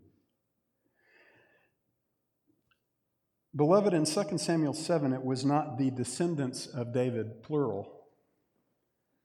Beloved, 3.54 3.92
in 3.92 4.04
2 4.04 4.38
Samuel 4.38 4.72
7, 4.72 5.12
it 5.12 5.24
was 5.24 5.44
not 5.44 5.76
the 5.76 5.90
descendants 5.90 6.66
of 6.66 6.92
David, 6.92 7.42
plural, 7.42 7.90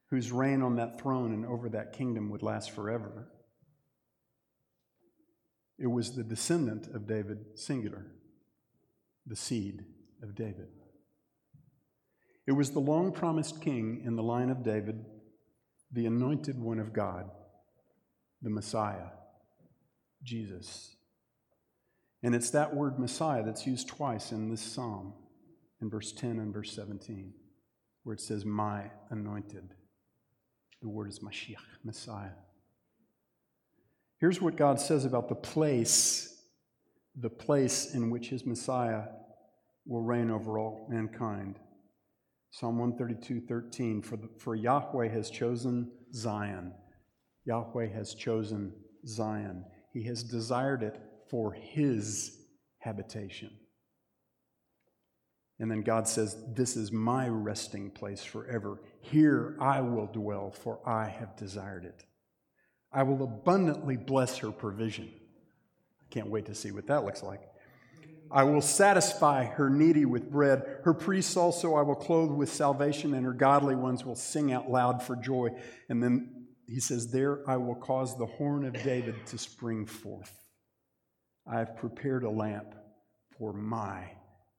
whose 0.10 0.32
reign 0.32 0.64
on 0.64 0.78
that 0.78 1.00
throne 1.00 1.32
and 1.32 1.46
over 1.46 1.70
that 1.70 1.94
kingdom 1.94 2.32
would 2.32 2.42
last 2.42 2.72
forever. 2.72 3.28
It 5.78 5.88
was 5.88 6.16
the 6.16 6.24
descendant 6.24 6.88
of 6.88 7.06
David, 7.06 7.38
singular, 7.56 8.08
the 9.28 9.36
seed 9.36 9.86
of 10.24 10.34
David. 10.34 10.70
It 12.48 12.54
was 12.54 12.72
the 12.72 12.80
long 12.80 13.12
promised 13.12 13.62
king 13.62 14.02
in 14.06 14.16
the 14.16 14.24
line 14.24 14.50
of 14.50 14.64
David, 14.64 15.06
the 15.96 16.06
anointed 16.06 16.60
one 16.60 16.80
of 16.80 16.92
God, 16.92 17.32
the 18.42 18.50
Messiah, 18.50 19.08
Jesus. 20.24 20.94
And 22.22 22.36
it's 22.36 22.50
that 22.50 22.76
word 22.76 23.00
Messiah 23.00 23.44
that's 23.44 23.66
used 23.66 23.88
twice 23.88 24.34
in 24.34 24.50
this 24.50 24.62
psalm, 24.62 25.14
in 25.82 25.90
verse 25.90 26.12
10 26.12 26.32
and 26.32 26.54
verse 26.54 26.74
17, 26.74 27.34
where 28.04 28.14
it 28.14 28.20
says, 28.20 28.44
My 28.44 28.92
anointed. 29.10 29.74
The 30.82 30.90
word 30.90 31.08
is 31.08 31.20
Mashiach, 31.20 31.56
Messiah. 31.86 32.36
Here's 34.20 34.42
what 34.42 34.58
God 34.58 34.82
says 34.82 35.06
about 35.06 35.30
the 35.30 35.36
place, 35.36 36.42
the 37.16 37.30
place 37.30 37.94
in 37.96 38.10
which 38.10 38.28
his 38.28 38.46
Messiah 38.46 39.04
will 39.86 40.02
reign 40.02 40.30
over 40.30 40.60
all 40.60 40.88
mankind. 40.90 41.58
Psalm 42.58 42.78
132, 42.78 43.42
13, 43.48 44.02
for, 44.02 44.16
the, 44.16 44.30
for 44.38 44.56
Yahweh 44.56 45.10
has 45.10 45.30
chosen 45.30 45.92
Zion. 46.14 46.72
Yahweh 47.44 47.88
has 47.88 48.14
chosen 48.14 48.72
Zion. 49.06 49.66
He 49.92 50.04
has 50.04 50.24
desired 50.24 50.82
it 50.82 50.98
for 51.30 51.52
his 51.52 52.38
habitation. 52.78 53.52
And 55.60 55.70
then 55.70 55.82
God 55.82 56.08
says, 56.08 56.38
This 56.54 56.78
is 56.78 56.94
my 56.94 57.28
resting 57.28 57.92
place 57.92 58.24
forever. 58.24 58.80
Here 59.02 59.58
I 59.60 59.82
will 59.82 60.08
dwell, 60.08 60.50
for 60.50 60.80
I 60.88 61.10
have 61.10 61.36
desired 61.36 61.84
it. 61.84 62.06
I 62.90 63.04
will 63.04 63.22
abundantly 63.22 63.98
bless 63.98 64.38
her 64.38 64.52
provision. 64.52 65.12
I 65.12 66.06
can't 66.10 66.30
wait 66.30 66.46
to 66.46 66.56
see 66.56 66.72
what 66.72 66.88
that 66.88 67.04
looks 67.04 67.22
like. 67.22 67.42
I 68.32 68.44
will 68.44 68.62
satisfy 68.62 69.46
her 69.46 69.70
needy 69.70 70.06
with 70.06 70.32
bread. 70.32 70.80
Her 70.84 70.94
priests 70.94 71.38
also 71.38 71.76
I 71.76 71.82
will 71.82 71.96
clothe 71.96 72.32
with 72.32 72.52
salvation, 72.52 73.14
and 73.14 73.26
her 73.26 73.34
godly 73.34 73.76
ones 73.76 74.04
will 74.06 74.16
sing 74.16 74.52
out 74.52 74.70
loud 74.70 75.02
for 75.02 75.16
joy. 75.16 75.50
And 75.90 76.02
then 76.02 76.48
he 76.68 76.80
says, 76.80 77.12
There 77.12 77.50
I 77.50 77.58
will 77.58 77.76
cause 77.76 78.18
the 78.18 78.26
horn 78.26 78.66
of 78.66 78.74
David 78.84 79.26
to 79.28 79.38
spring 79.38 79.86
forth. 79.86 80.34
I 81.48 81.60
have 81.60 81.78
prepared 81.78 82.24
a 82.24 82.30
lamp 82.30 82.74
for 83.38 83.54
my 83.54 84.12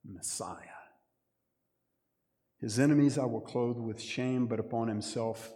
Messiah. 0.04 0.56
His 2.60 2.78
enemies 2.78 3.18
I 3.18 3.24
will 3.24 3.40
clothe 3.40 3.78
with 3.78 4.00
shame, 4.00 4.46
but 4.46 4.60
upon 4.60 4.88
himself 4.88 5.52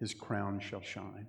his 0.00 0.14
crown 0.14 0.60
shall 0.60 0.80
shine. 0.80 1.26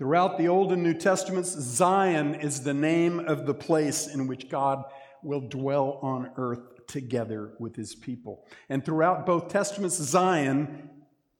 Throughout 0.00 0.38
the 0.38 0.48
Old 0.48 0.72
and 0.72 0.82
New 0.82 0.94
Testaments, 0.94 1.50
Zion 1.50 2.34
is 2.34 2.62
the 2.62 2.72
name 2.72 3.20
of 3.20 3.44
the 3.44 3.52
place 3.52 4.06
in 4.06 4.26
which 4.26 4.48
God 4.48 4.82
will 5.22 5.42
dwell 5.42 5.98
on 6.00 6.30
earth 6.36 6.86
together 6.86 7.52
with 7.58 7.76
his 7.76 7.94
people. 7.94 8.46
And 8.70 8.82
throughout 8.82 9.26
both 9.26 9.48
Testaments, 9.48 9.96
Zion 9.96 10.88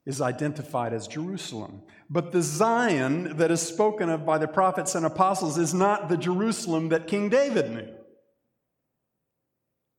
is 0.05 0.21
identified 0.21 0.93
as 0.93 1.09
Jerusalem. 1.09 1.81
But 2.11 2.33
the 2.33 2.43
Zion 2.43 3.39
that 3.39 3.51
is 3.51 3.63
spoken 3.63 4.11
of 4.11 4.27
by 4.27 4.37
the 4.37 4.47
prophets 4.47 4.95
and 4.95 5.07
apostles 5.07 5.57
is 5.57 5.73
not 5.73 6.11
the 6.11 6.19
Jerusalem 6.19 6.91
that 6.91 7.07
King 7.07 7.31
David 7.31 7.71
knew. 7.71 7.89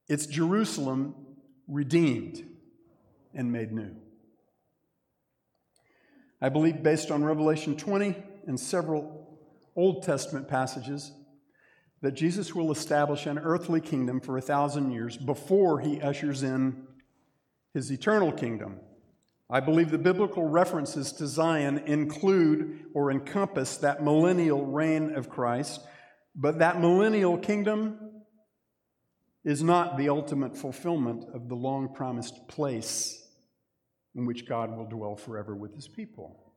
It's 0.07 0.27
Jerusalem 0.27 1.15
redeemed 1.67 2.45
and 3.33 3.51
made 3.51 3.71
new. 3.71 3.95
I 6.39 6.49
believe, 6.49 6.83
based 6.83 7.09
on 7.09 7.23
Revelation 7.23 7.75
20 7.75 8.27
and 8.47 8.59
several 8.59 9.39
Old 9.75 10.03
Testament 10.03 10.47
passages, 10.47 11.11
that 12.01 12.13
Jesus 12.13 12.53
will 12.55 12.71
establish 12.71 13.25
an 13.25 13.39
earthly 13.39 13.81
kingdom 13.81 14.19
for 14.19 14.37
a 14.37 14.41
thousand 14.41 14.91
years 14.91 15.17
before 15.17 15.79
he 15.79 16.01
ushers 16.01 16.43
in 16.43 16.87
his 17.73 17.91
eternal 17.91 18.31
kingdom 18.31 18.79
I 19.53 19.59
believe 19.59 19.91
the 19.91 19.97
biblical 19.97 20.47
references 20.47 21.11
to 21.13 21.27
Zion 21.27 21.79
include 21.79 22.85
or 22.93 23.11
encompass 23.11 23.75
that 23.77 24.01
millennial 24.01 24.65
reign 24.65 25.13
of 25.13 25.29
Christ, 25.29 25.81
but 26.33 26.59
that 26.59 26.79
millennial 26.79 27.37
kingdom 27.37 27.97
is 29.43 29.61
not 29.61 29.97
the 29.97 30.07
ultimate 30.07 30.55
fulfillment 30.55 31.25
of 31.33 31.49
the 31.49 31.55
long 31.55 31.93
promised 31.93 32.47
place 32.47 33.27
in 34.15 34.25
which 34.25 34.47
God 34.47 34.77
will 34.77 34.85
dwell 34.85 35.17
forever 35.17 35.53
with 35.53 35.75
his 35.75 35.89
people. 35.89 36.50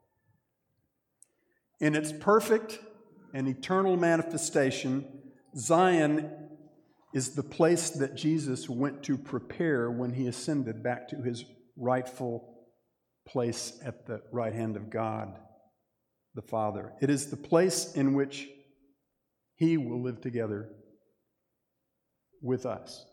In 1.84 1.94
its 1.94 2.12
perfect 2.12 2.78
and 3.34 3.46
eternal 3.46 3.98
manifestation, 3.98 5.06
Zion 5.54 6.30
is 7.12 7.34
the 7.34 7.42
place 7.42 7.90
that 7.90 8.14
Jesus 8.14 8.70
went 8.70 9.02
to 9.02 9.18
prepare 9.18 9.90
when 9.90 10.14
he 10.14 10.26
ascended 10.26 10.82
back 10.82 11.08
to 11.08 11.16
his 11.16 11.44
rightful 11.76 12.56
place 13.28 13.78
at 13.84 14.06
the 14.06 14.22
right 14.32 14.54
hand 14.54 14.78
of 14.78 14.88
God 14.88 15.38
the 16.34 16.40
Father. 16.40 16.94
It 17.02 17.10
is 17.10 17.26
the 17.26 17.36
place 17.36 17.92
in 17.92 18.14
which 18.14 18.48
He 19.56 19.76
will 19.76 20.00
live 20.00 20.22
together 20.22 20.70
with 22.40 22.64
us. 22.64 23.04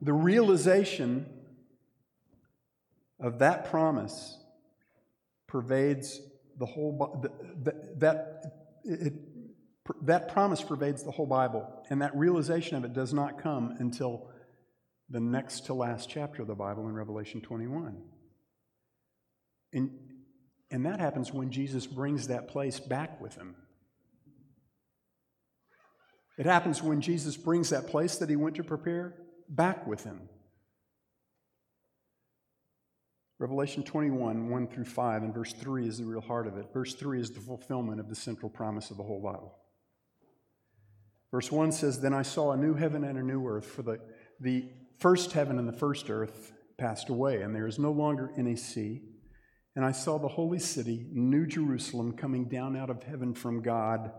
The 0.00 0.12
realization 0.12 1.26
of 3.20 3.40
that 3.40 3.70
promise 3.70 4.38
pervades 5.46 6.20
the 6.58 6.66
whole 6.66 7.28
that, 7.62 8.00
that 8.00 8.42
it, 8.84 9.14
that 10.02 10.28
promise 10.28 10.62
pervades 10.62 11.02
the 11.02 11.10
whole 11.10 11.26
Bible, 11.26 11.66
and 11.90 12.02
that 12.02 12.14
realization 12.14 12.76
of 12.76 12.84
it 12.84 12.92
does 12.92 13.12
not 13.12 13.40
come 13.40 13.76
until 13.78 14.28
the 15.10 15.20
next 15.20 15.66
to 15.66 15.74
last 15.74 16.08
chapter 16.08 16.42
of 16.42 16.48
the 16.48 16.54
Bible 16.54 16.86
in 16.88 16.94
Revelation 16.94 17.40
21. 17.40 17.96
And, 19.72 19.90
and 20.70 20.84
that 20.84 21.00
happens 21.00 21.32
when 21.32 21.50
Jesus 21.50 21.86
brings 21.86 22.28
that 22.28 22.48
place 22.48 22.78
back 22.78 23.20
with 23.20 23.34
him. 23.34 23.54
It 26.36 26.46
happens 26.46 26.82
when 26.82 27.00
Jesus 27.00 27.36
brings 27.36 27.70
that 27.70 27.88
place 27.88 28.16
that 28.18 28.28
he 28.28 28.36
went 28.36 28.56
to 28.56 28.64
prepare 28.64 29.14
back 29.48 29.86
with 29.86 30.04
him. 30.04 30.28
Revelation 33.38 33.84
21, 33.84 34.50
1 34.50 34.66
through 34.66 34.84
5, 34.84 35.22
and 35.22 35.32
verse 35.32 35.52
3 35.52 35.86
is 35.86 35.98
the 35.98 36.04
real 36.04 36.20
heart 36.20 36.48
of 36.48 36.56
it. 36.56 36.72
Verse 36.72 36.94
3 36.94 37.20
is 37.20 37.30
the 37.30 37.40
fulfillment 37.40 38.00
of 38.00 38.08
the 38.08 38.16
central 38.16 38.50
promise 38.50 38.90
of 38.90 38.96
the 38.96 39.04
whole 39.04 39.20
Bible. 39.20 39.54
Verse 41.30 41.52
1 41.52 41.70
says, 41.70 42.00
Then 42.00 42.14
I 42.14 42.22
saw 42.22 42.50
a 42.50 42.56
new 42.56 42.74
heaven 42.74 43.04
and 43.04 43.16
a 43.16 43.22
new 43.22 43.46
earth, 43.46 43.66
for 43.66 43.82
the, 43.82 44.00
the 44.40 44.68
first 44.98 45.32
heaven 45.32 45.58
and 45.58 45.68
the 45.68 45.72
first 45.72 46.10
earth 46.10 46.52
passed 46.78 47.10
away, 47.10 47.42
and 47.42 47.54
there 47.54 47.68
is 47.68 47.78
no 47.78 47.92
longer 47.92 48.32
any 48.36 48.56
sea. 48.56 49.02
And 49.76 49.84
I 49.84 49.92
saw 49.92 50.18
the 50.18 50.26
holy 50.26 50.58
city, 50.58 51.06
New 51.12 51.46
Jerusalem, 51.46 52.14
coming 52.16 52.46
down 52.46 52.76
out 52.76 52.90
of 52.90 53.04
heaven 53.04 53.34
from 53.34 53.62
God, 53.62 54.10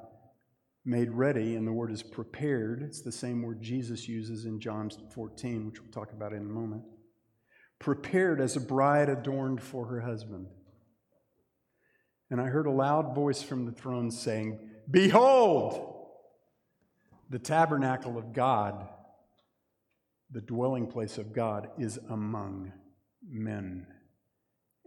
made 0.86 1.12
ready, 1.12 1.58
and 1.58 1.68
the 1.68 1.74
word 1.74 1.92
is 1.92 2.04
prepared. 2.04 2.82
It's 2.84 3.02
the 3.02 3.12
same 3.12 3.42
word 3.42 3.62
Jesus 3.62 4.08
uses 4.08 4.46
in 4.46 4.62
John 4.62 4.90
14, 5.14 5.66
which 5.66 5.82
we'll 5.82 5.92
talk 5.92 6.14
about 6.14 6.32
in 6.32 6.40
a 6.40 6.44
moment. 6.44 6.84
Prepared 7.80 8.42
as 8.42 8.56
a 8.56 8.62
bride 8.62 9.10
adorned 9.10 9.62
for 9.62 9.86
her 9.88 10.02
husband. 10.02 10.48
And 12.30 12.40
I 12.40 12.46
heard 12.46 12.68
a 12.68 12.72
loud 12.72 13.16
voice 13.16 13.42
from 13.42 13.66
the 13.66 13.72
throne 13.72 14.12
saying, 14.12 14.60
Behold, 14.90 15.96
the 17.30 17.40
tabernacle 17.40 18.18
of 18.18 18.34
God 18.34 18.88
the 20.32 20.42
dwelling 20.42 20.88
place 20.88 21.18
of 21.18 21.34
God 21.34 21.70
is 21.78 21.98
among 22.10 22.72
men, 23.28 23.88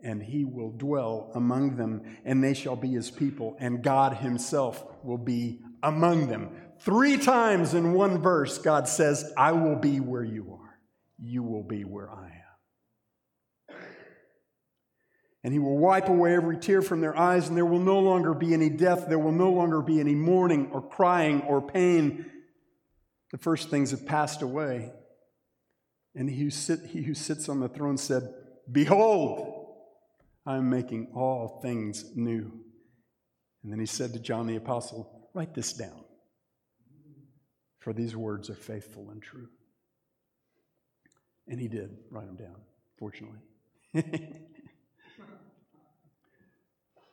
and 0.03 0.23
he 0.23 0.45
will 0.45 0.71
dwell 0.71 1.33
among 1.35 1.77
them, 1.77 2.03
and 2.25 2.43
they 2.43 2.55
shall 2.55 2.77
be 2.77 2.89
his 2.89 3.11
people, 3.11 3.57
and 3.59 3.83
God 3.83 4.19
himself 4.19 4.85
will 5.03 5.19
be 5.19 5.61
among 5.83 6.29
them. 6.29 6.51
Three 6.81 7.17
times 7.17 7.75
in 7.75 7.93
one 7.93 8.19
verse, 8.19 8.59
God 8.59 8.89
says, 8.89 9.33
I 9.37 9.53
will 9.53 9.77
be 9.77 9.99
where 10.01 10.25
you 10.25 10.59
are. 10.61 10.79
You 11.19 11.43
will 11.43 11.65
be 11.65 11.85
where 11.85 12.11
I 12.11 12.27
am. 12.27 12.32
And 15.45 15.53
he 15.53 15.59
will 15.59 15.77
wipe 15.77 16.09
away 16.09 16.35
every 16.35 16.57
tear 16.57 16.83
from 16.83 17.01
their 17.01 17.17
eyes, 17.17 17.49
and 17.49 17.57
there 17.57 17.67
will 17.67 17.81
no 17.81 17.99
longer 17.99 18.33
be 18.33 18.55
any 18.55 18.69
death. 18.69 19.07
There 19.09 19.19
will 19.19 19.33
no 19.33 19.51
longer 19.51 19.83
be 19.83 19.99
any 19.99 20.15
mourning 20.15 20.71
or 20.73 20.81
crying 20.81 21.43
or 21.43 21.61
pain. 21.61 22.27
The 23.33 23.39
first 23.39 23.69
things 23.69 23.91
have 23.91 24.07
passed 24.07 24.43
away. 24.43 24.93
And 26.15 26.29
he 26.29 26.45
who, 26.45 26.51
sit, 26.51 26.81
he 26.87 27.03
who 27.03 27.15
sits 27.15 27.49
on 27.49 27.59
the 27.59 27.69
throne 27.69 27.97
said, 27.97 28.33
Behold, 28.71 29.63
I 30.47 30.57
am 30.57 30.71
making 30.71 31.09
all 31.15 31.61
things 31.63 32.05
new. 32.15 32.53
And 33.63 33.73
then 33.73 33.81
he 33.81 33.87
said 33.87 34.13
to 34.13 34.21
John 34.21 34.47
the 34.47 34.57
Apostle, 34.57 35.31
Write 35.35 35.55
this 35.55 35.73
down, 35.73 36.05
for 37.79 37.93
these 37.93 38.15
words 38.15 38.51
are 38.51 38.55
faithful 38.55 39.11
and 39.11 39.23
true. 39.23 39.49
And 41.49 41.59
he 41.59 41.69
did 41.69 41.97
write 42.11 42.27
them 42.27 42.37
down, 42.37 42.61
fortunately. 42.99 43.39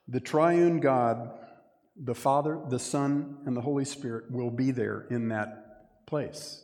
the 0.09 0.19
triune 0.19 0.79
God, 0.79 1.29
the 1.95 2.15
Father, 2.15 2.59
the 2.69 2.79
Son, 2.79 3.37
and 3.45 3.55
the 3.55 3.61
Holy 3.61 3.85
Spirit 3.85 4.31
will 4.31 4.49
be 4.49 4.71
there 4.71 5.05
in 5.11 5.29
that 5.29 6.05
place, 6.07 6.63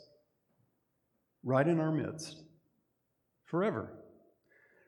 right 1.44 1.68
in 1.68 1.80
our 1.80 1.92
midst, 1.92 2.42
forever. 3.46 3.92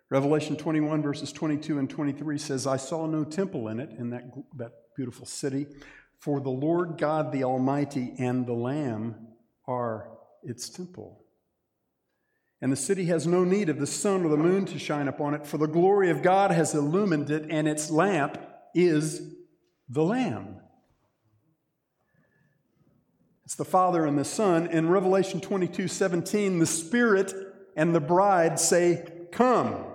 Revelation 0.10 0.56
21, 0.56 1.02
verses 1.04 1.32
22 1.32 1.80
and 1.80 1.89
23 1.89 2.38
says, 2.38 2.65
I 2.65 2.78
saw 2.78 3.06
no 3.06 3.24
temple 3.24 3.67
in 3.67 3.80
it, 3.80 3.91
in 3.91 4.10
that, 4.12 4.24
that 4.56 4.72
beautiful 4.96 5.26
city, 5.26 5.67
for 6.17 6.39
the 6.39 6.50
Lord 6.50 6.98
God 6.98 7.32
the 7.32 7.43
Almighty 7.43 8.13
and 8.17 8.48
the 8.48 8.54
Lamb 8.54 9.15
are 9.67 10.10
its 10.43 10.70
temple. 10.70 11.27
And 12.62 12.72
the 12.72 12.78
city 12.78 13.06
has 13.06 13.28
no 13.28 13.43
need 13.43 13.70
of 13.70 13.80
the 13.80 13.88
sun 13.88 14.26
or 14.26 14.30
the 14.30 14.38
moon 14.38 14.65
to 14.65 14.80
shine 14.80 15.08
upon 15.08 15.36
it, 15.36 15.46
for 15.46 15.58
the 15.58 15.67
glory 15.67 16.10
of 16.10 16.24
God 16.24 16.52
has 16.52 16.74
illumined 16.74 17.30
it, 17.30 17.48
and 17.50 17.67
its 17.67 17.91
lamp 17.91 18.39
is 18.74 19.22
the 19.89 20.04
Lamb. 20.04 20.58
It's 23.46 23.56
the 23.56 23.65
Father 23.65 24.06
and 24.06 24.17
the 24.17 24.26
Son. 24.26 24.67
In 24.67 24.89
Revelation 24.89 25.39
22 25.39 25.88
17, 25.88 26.60
the 26.60 26.65
Spirit 26.65 27.34
and 27.78 27.96
the 27.96 28.02
bride 28.02 28.60
say, 28.60 29.08
Come. 29.32 29.86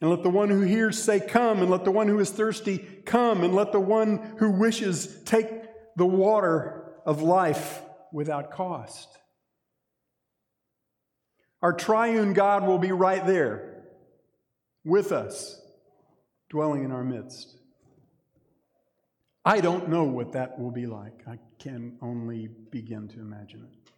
And 0.00 0.08
let 0.08 0.22
the 0.22 0.30
one 0.30 0.48
who 0.48 0.62
hears 0.62 1.02
say, 1.02 1.20
Come. 1.20 1.60
And 1.60 1.70
let 1.70 1.84
the 1.84 1.90
one 1.90 2.08
who 2.08 2.18
is 2.20 2.30
thirsty 2.30 2.78
come. 3.04 3.44
And 3.44 3.54
let 3.54 3.72
the 3.72 3.80
one 3.80 4.34
who 4.38 4.50
wishes 4.50 5.22
take 5.24 5.48
the 5.96 6.06
water 6.06 6.94
of 7.04 7.20
life 7.20 7.82
without 8.12 8.50
cost. 8.50 9.19
Our 11.62 11.72
triune 11.72 12.32
God 12.32 12.66
will 12.66 12.78
be 12.78 12.92
right 12.92 13.26
there 13.26 13.82
with 14.84 15.12
us, 15.12 15.60
dwelling 16.48 16.84
in 16.84 16.92
our 16.92 17.04
midst. 17.04 17.54
I 19.44 19.60
don't 19.60 19.88
know 19.88 20.04
what 20.04 20.32
that 20.32 20.58
will 20.58 20.70
be 20.70 20.86
like. 20.86 21.22
I 21.26 21.38
can 21.58 21.98
only 22.00 22.48
begin 22.48 23.08
to 23.08 23.20
imagine 23.20 23.66
it. 23.70 23.90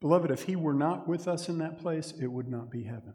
Beloved, 0.00 0.30
if 0.30 0.42
He 0.42 0.56
were 0.56 0.74
not 0.74 1.08
with 1.08 1.26
us 1.26 1.48
in 1.48 1.58
that 1.58 1.78
place, 1.78 2.12
it 2.20 2.26
would 2.26 2.48
not 2.48 2.70
be 2.70 2.82
heaven. 2.82 3.14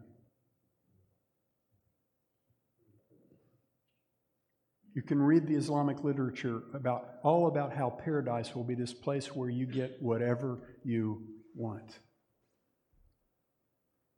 You 4.94 5.02
can 5.02 5.20
read 5.20 5.46
the 5.46 5.54
Islamic 5.54 6.02
literature 6.02 6.62
about 6.74 7.04
all 7.22 7.46
about 7.46 7.72
how 7.72 7.90
paradise 7.90 8.54
will 8.54 8.64
be 8.64 8.74
this 8.74 8.92
place 8.92 9.34
where 9.34 9.48
you 9.48 9.66
get 9.66 9.96
whatever 10.00 10.58
you 10.84 11.22
want. 11.54 11.98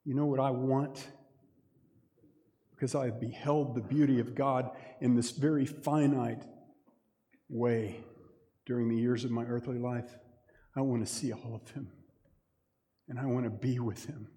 You 0.05 0.15
know 0.15 0.27
what 0.27 0.41
I 0.41 0.51
want? 0.51 1.07
Because 2.71 2.95
I 2.95 3.07
have 3.07 3.21
beheld 3.21 3.75
the 3.75 3.83
beauty 3.83 4.19
of 4.19 4.35
God 4.35 4.71
in 5.01 5.15
this 5.15 5.31
very 5.31 5.67
finite 5.67 6.43
way 7.49 8.01
during 8.67 8.89
the 8.89 8.97
years 8.97 9.25
of 9.25 9.31
my 9.31 9.45
earthly 9.45 9.79
life. 9.79 10.17
I 10.75 10.81
want 10.81 11.07
to 11.07 11.13
see 11.13 11.33
all 11.33 11.55
of 11.55 11.71
Him 11.71 11.93
and 13.13 13.21
I 13.21 13.27
want 13.27 13.45
to 13.45 13.51
be 13.51 13.79
with 13.79 14.07
him. 14.07 14.29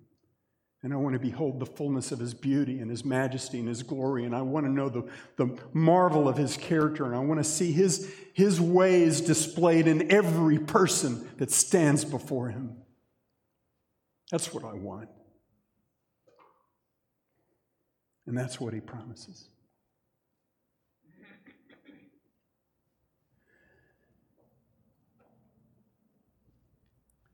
And 0.86 0.94
I 0.94 0.98
want 0.98 1.14
to 1.14 1.20
behold 1.20 1.60
the 1.60 1.66
fullness 1.66 2.12
of 2.12 2.20
his 2.20 2.36
beauty 2.36 2.78
and 2.80 2.92
his 2.92 3.04
majesty 3.04 3.58
and 3.58 3.68
his 3.68 3.82
glory. 3.82 4.24
And 4.24 4.36
I 4.36 4.44
want 4.44 4.68
to 4.68 4.72
know 4.72 4.88
the, 4.88 5.04
the 5.36 5.58
marvel 5.74 6.28
of 6.30 6.38
his 6.38 6.58
character. 6.58 7.06
And 7.06 7.16
I 7.16 7.20
want 7.22 7.40
to 7.40 7.44
see 7.44 7.72
his, 7.72 8.08
his 8.34 8.62
ways 8.62 9.20
displayed 9.20 9.88
in 9.88 10.12
every 10.12 10.60
person 10.60 11.28
that 11.38 11.50
stands 11.50 12.06
before 12.06 12.50
him. 12.50 12.76
That's 14.30 14.54
what 14.54 14.64
I 14.64 14.74
want. 14.74 15.10
And 18.28 18.38
that's 18.38 18.62
what 18.62 18.72
he 18.72 18.80
promises. 18.80 19.50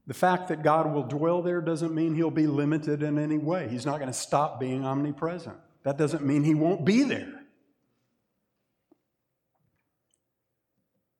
The 0.08 0.14
fact 0.14 0.48
that 0.48 0.64
God 0.64 0.94
will 0.94 1.04
dwell 1.04 1.42
there 1.42 1.62
doesn't 1.62 1.94
mean 1.94 2.16
he'll 2.16 2.32
be 2.32 2.48
limited 2.48 3.04
in 3.04 3.18
any 3.18 3.38
way. 3.38 3.68
He's 3.70 3.86
not 3.86 4.00
going 4.00 4.12
to 4.12 4.18
stop 4.18 4.60
being 4.60 4.84
omnipresent. 4.84 5.58
That 5.84 5.98
doesn't 5.98 6.26
mean 6.26 6.44
he 6.44 6.56
won't 6.56 6.86
be 6.86 7.04
there. 7.04 7.42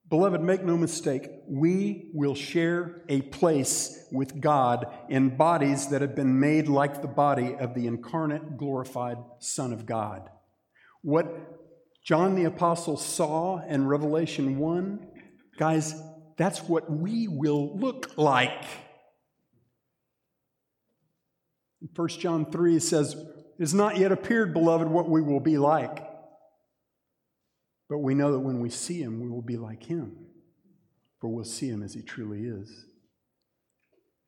Beloved, 0.10 0.42
make 0.42 0.62
no 0.62 0.76
mistake, 0.76 1.30
we 1.48 2.10
will 2.14 2.36
share 2.36 3.02
a 3.08 3.22
place 3.22 4.06
with 4.12 4.42
God 4.42 4.86
in 5.08 5.38
bodies 5.38 5.88
that 5.88 6.02
have 6.02 6.16
been 6.16 6.38
made 6.38 6.68
like 6.68 7.02
the 7.02 7.08
body 7.08 7.56
of 7.56 7.74
the 7.76 7.88
incarnate, 7.88 8.58
glorified 8.58 9.18
Son 9.40 9.72
of 9.72 9.86
God. 9.86 10.30
What 11.02 11.34
John 12.04 12.36
the 12.36 12.44
Apostle 12.44 12.98
saw 12.98 13.66
in 13.66 13.88
Revelation 13.88 14.58
1, 14.58 15.08
guys, 15.58 15.96
that's 16.42 16.64
what 16.64 16.90
we 16.90 17.28
will 17.28 17.78
look 17.78 18.18
like. 18.18 18.66
In 21.82 21.90
1 21.96 22.08
John 22.10 22.50
3 22.50 22.78
it 22.78 22.84
says, 22.84 23.14
It 23.14 23.60
has 23.60 23.74
not 23.74 23.98
yet 23.98 24.12
appeared, 24.12 24.54
beloved, 24.54 24.88
what 24.88 25.10
we 25.10 25.22
will 25.22 25.40
be 25.40 25.58
like. 25.58 26.08
But 27.90 28.00
we 28.00 28.16
know 28.16 28.32
that 28.32 28.40
when 28.40 28.60
we 28.60 28.70
see 28.70 29.02
him, 29.02 29.20
we 29.20 29.30
will 29.30 29.42
be 29.42 29.58
like 29.58 29.84
him, 29.84 30.16
for 31.20 31.28
we'll 31.28 31.44
see 31.44 31.68
him 31.68 31.84
as 31.84 31.94
he 31.94 32.02
truly 32.02 32.46
is. 32.46 32.86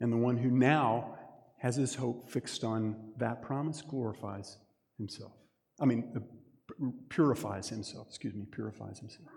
And 0.01 0.11
the 0.11 0.17
one 0.17 0.35
who 0.37 0.51
now 0.51 1.17
has 1.59 1.77
his 1.77 1.95
hope 1.95 2.29
fixed 2.29 2.65
on 2.65 3.13
that 3.17 3.41
promise 3.41 3.81
glorifies 3.81 4.57
himself. 4.97 5.31
I 5.79 5.85
mean, 5.85 6.11
uh, 6.15 6.87
purifies 7.07 7.69
himself, 7.69 8.07
excuse 8.09 8.33
me, 8.33 8.45
purifies 8.51 8.99
himself. 8.99 9.29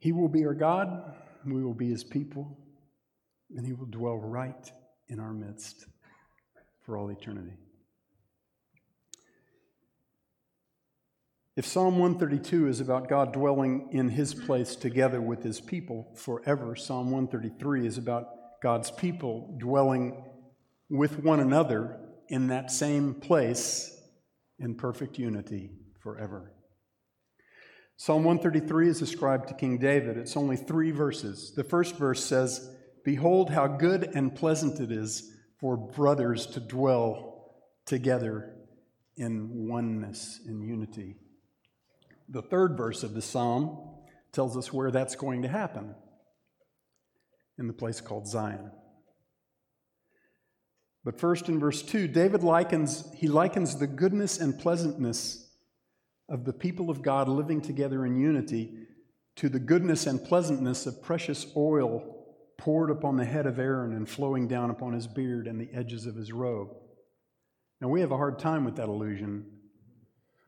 He 0.00 0.12
will 0.12 0.28
be 0.28 0.44
our 0.44 0.54
God, 0.54 1.14
we 1.44 1.62
will 1.62 1.74
be 1.74 1.90
his 1.90 2.02
people, 2.02 2.58
and 3.54 3.66
he 3.66 3.72
will 3.72 3.86
dwell 3.86 4.16
right 4.16 4.70
in 5.08 5.20
our 5.20 5.32
midst 5.32 5.86
for 6.84 6.96
all 6.96 7.10
eternity. 7.10 7.52
If 11.56 11.66
Psalm 11.66 11.98
132 11.98 12.68
is 12.68 12.80
about 12.80 13.08
God 13.08 13.34
dwelling 13.34 13.90
in 13.92 14.08
his 14.08 14.32
place 14.32 14.74
together 14.74 15.20
with 15.20 15.42
his 15.42 15.60
people 15.60 16.10
forever, 16.16 16.74
Psalm 16.74 17.10
133 17.10 17.86
is 17.86 17.98
about 17.98 18.28
God's 18.62 18.90
people 18.90 19.54
dwelling 19.58 20.24
with 20.88 21.18
one 21.22 21.40
another 21.40 21.98
in 22.28 22.46
that 22.46 22.70
same 22.70 23.14
place 23.14 23.94
in 24.58 24.74
perfect 24.74 25.18
unity 25.18 25.72
forever. 26.02 26.52
Psalm 28.02 28.24
133 28.24 28.88
is 28.88 29.02
ascribed 29.02 29.48
to 29.48 29.54
King 29.54 29.76
David. 29.76 30.16
It's 30.16 30.34
only 30.34 30.56
three 30.56 30.90
verses. 30.90 31.52
The 31.54 31.62
first 31.62 31.96
verse 31.96 32.24
says, 32.24 32.74
Behold, 33.04 33.50
how 33.50 33.66
good 33.66 34.12
and 34.14 34.34
pleasant 34.34 34.80
it 34.80 34.90
is 34.90 35.30
for 35.58 35.76
brothers 35.76 36.46
to 36.46 36.60
dwell 36.60 37.52
together 37.84 38.54
in 39.18 39.68
oneness, 39.68 40.40
in 40.48 40.62
unity. 40.62 41.16
The 42.30 42.40
third 42.40 42.74
verse 42.74 43.02
of 43.02 43.12
the 43.12 43.20
psalm 43.20 43.96
tells 44.32 44.56
us 44.56 44.72
where 44.72 44.90
that's 44.90 45.14
going 45.14 45.42
to 45.42 45.48
happen 45.48 45.94
in 47.58 47.66
the 47.66 47.74
place 47.74 48.00
called 48.00 48.26
Zion. 48.26 48.70
But 51.04 51.20
first 51.20 51.50
in 51.50 51.60
verse 51.60 51.82
2, 51.82 52.08
David 52.08 52.42
likens 52.42 53.12
he 53.14 53.28
likens 53.28 53.76
the 53.76 53.86
goodness 53.86 54.40
and 54.40 54.58
pleasantness 54.58 55.49
of 56.30 56.44
the 56.44 56.52
people 56.52 56.88
of 56.88 57.02
God 57.02 57.28
living 57.28 57.60
together 57.60 58.06
in 58.06 58.16
unity 58.16 58.86
to 59.36 59.48
the 59.48 59.58
goodness 59.58 60.06
and 60.06 60.24
pleasantness 60.24 60.86
of 60.86 61.02
precious 61.02 61.46
oil 61.56 62.16
poured 62.56 62.90
upon 62.90 63.16
the 63.16 63.24
head 63.24 63.46
of 63.46 63.58
Aaron 63.58 63.92
and 63.94 64.08
flowing 64.08 64.46
down 64.46 64.70
upon 64.70 64.92
his 64.92 65.06
beard 65.06 65.46
and 65.46 65.60
the 65.60 65.70
edges 65.74 66.06
of 66.06 66.14
his 66.14 66.32
robe. 66.32 66.68
Now, 67.80 67.88
we 67.88 68.00
have 68.02 68.12
a 68.12 68.16
hard 68.16 68.38
time 68.38 68.64
with 68.64 68.76
that 68.76 68.88
illusion. 68.88 69.46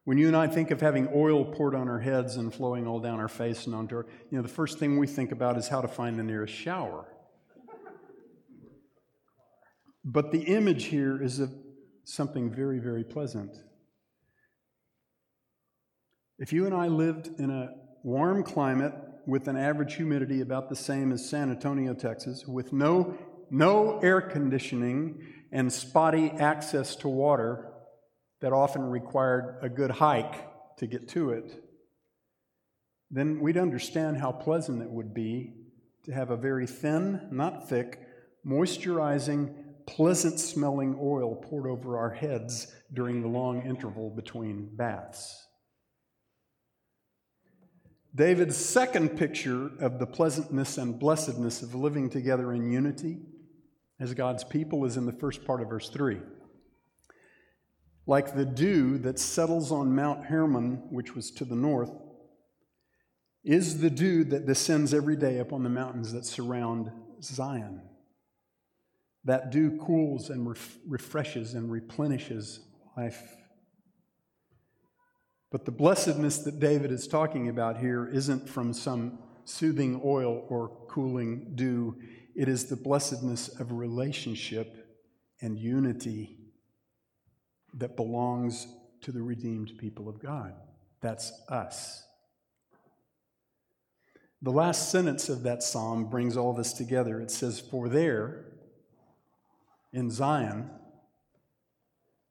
When 0.04 0.18
you 0.18 0.26
and 0.26 0.36
I 0.36 0.46
think 0.46 0.70
of 0.70 0.80
having 0.80 1.08
oil 1.14 1.44
poured 1.44 1.74
on 1.74 1.88
our 1.88 2.00
heads 2.00 2.36
and 2.36 2.52
flowing 2.52 2.86
all 2.86 3.00
down 3.00 3.18
our 3.18 3.28
face 3.28 3.66
and 3.66 3.74
onto 3.74 3.96
our, 3.96 4.06
you 4.30 4.36
know, 4.36 4.42
the 4.42 4.48
first 4.48 4.78
thing 4.78 4.98
we 4.98 5.06
think 5.06 5.32
about 5.32 5.56
is 5.56 5.68
how 5.68 5.80
to 5.80 5.88
find 5.88 6.18
the 6.18 6.22
nearest 6.22 6.54
shower. 6.54 7.06
But 10.04 10.32
the 10.32 10.42
image 10.42 10.86
here 10.86 11.22
is 11.22 11.38
of 11.38 11.52
something 12.04 12.50
very, 12.50 12.78
very 12.78 13.04
pleasant. 13.04 13.56
If 16.42 16.52
you 16.52 16.66
and 16.66 16.74
I 16.74 16.88
lived 16.88 17.38
in 17.38 17.50
a 17.50 17.72
warm 18.02 18.42
climate 18.42 18.92
with 19.28 19.46
an 19.46 19.56
average 19.56 19.94
humidity 19.94 20.40
about 20.40 20.68
the 20.68 20.74
same 20.74 21.12
as 21.12 21.30
San 21.30 21.50
Antonio, 21.52 21.94
Texas, 21.94 22.48
with 22.48 22.72
no, 22.72 23.16
no 23.48 24.00
air 24.00 24.20
conditioning 24.20 25.24
and 25.52 25.72
spotty 25.72 26.32
access 26.32 26.96
to 26.96 27.08
water 27.08 27.72
that 28.40 28.52
often 28.52 28.82
required 28.82 29.60
a 29.62 29.68
good 29.68 29.92
hike 29.92 30.34
to 30.78 30.88
get 30.88 31.08
to 31.10 31.30
it, 31.30 31.62
then 33.08 33.38
we'd 33.38 33.56
understand 33.56 34.16
how 34.16 34.32
pleasant 34.32 34.82
it 34.82 34.90
would 34.90 35.14
be 35.14 35.54
to 36.06 36.12
have 36.12 36.32
a 36.32 36.36
very 36.36 36.66
thin, 36.66 37.28
not 37.30 37.68
thick, 37.68 38.00
moisturizing, 38.44 39.54
pleasant 39.86 40.40
smelling 40.40 40.98
oil 41.00 41.36
poured 41.36 41.68
over 41.68 41.98
our 41.98 42.10
heads 42.10 42.74
during 42.92 43.22
the 43.22 43.28
long 43.28 43.62
interval 43.62 44.10
between 44.10 44.74
baths. 44.74 45.46
David's 48.14 48.56
second 48.56 49.16
picture 49.16 49.70
of 49.80 49.98
the 49.98 50.06
pleasantness 50.06 50.76
and 50.76 50.98
blessedness 50.98 51.62
of 51.62 51.74
living 51.74 52.10
together 52.10 52.52
in 52.52 52.70
unity 52.70 53.18
as 53.98 54.12
God's 54.12 54.44
people 54.44 54.84
is 54.84 54.96
in 54.96 55.06
the 55.06 55.12
first 55.12 55.44
part 55.46 55.62
of 55.62 55.68
verse 55.68 55.88
3. 55.88 56.18
Like 58.06 58.34
the 58.34 58.44
dew 58.44 58.98
that 58.98 59.18
settles 59.18 59.72
on 59.72 59.94
Mount 59.94 60.26
Hermon, 60.26 60.82
which 60.90 61.14
was 61.14 61.30
to 61.32 61.44
the 61.44 61.56
north, 61.56 61.92
is 63.44 63.80
the 63.80 63.90
dew 63.90 64.24
that 64.24 64.46
descends 64.46 64.92
every 64.92 65.16
day 65.16 65.38
upon 65.38 65.62
the 65.62 65.70
mountains 65.70 66.12
that 66.12 66.26
surround 66.26 66.90
Zion. 67.22 67.80
That 69.24 69.50
dew 69.50 69.78
cools 69.78 70.30
and 70.30 70.48
ref- 70.48 70.78
refreshes 70.86 71.54
and 71.54 71.70
replenishes 71.70 72.60
life 72.96 73.22
but 75.52 75.66
the 75.66 75.70
blessedness 75.70 76.38
that 76.38 76.58
David 76.58 76.90
is 76.90 77.06
talking 77.06 77.50
about 77.50 77.76
here 77.76 78.06
isn't 78.06 78.48
from 78.48 78.72
some 78.72 79.18
soothing 79.44 80.00
oil 80.02 80.46
or 80.48 80.70
cooling 80.88 81.52
dew. 81.54 81.94
It 82.34 82.48
is 82.48 82.64
the 82.64 82.76
blessedness 82.76 83.48
of 83.60 83.70
relationship 83.70 84.88
and 85.42 85.58
unity 85.58 86.38
that 87.74 87.96
belongs 87.96 88.66
to 89.02 89.12
the 89.12 89.20
redeemed 89.20 89.76
people 89.76 90.08
of 90.08 90.18
God. 90.22 90.54
That's 91.02 91.32
us. 91.50 92.02
The 94.40 94.52
last 94.52 94.90
sentence 94.90 95.28
of 95.28 95.42
that 95.42 95.62
psalm 95.62 96.08
brings 96.08 96.34
all 96.34 96.54
this 96.54 96.72
together. 96.72 97.20
It 97.20 97.30
says, 97.30 97.60
For 97.60 97.90
there, 97.90 98.46
in 99.92 100.10
Zion, 100.10 100.70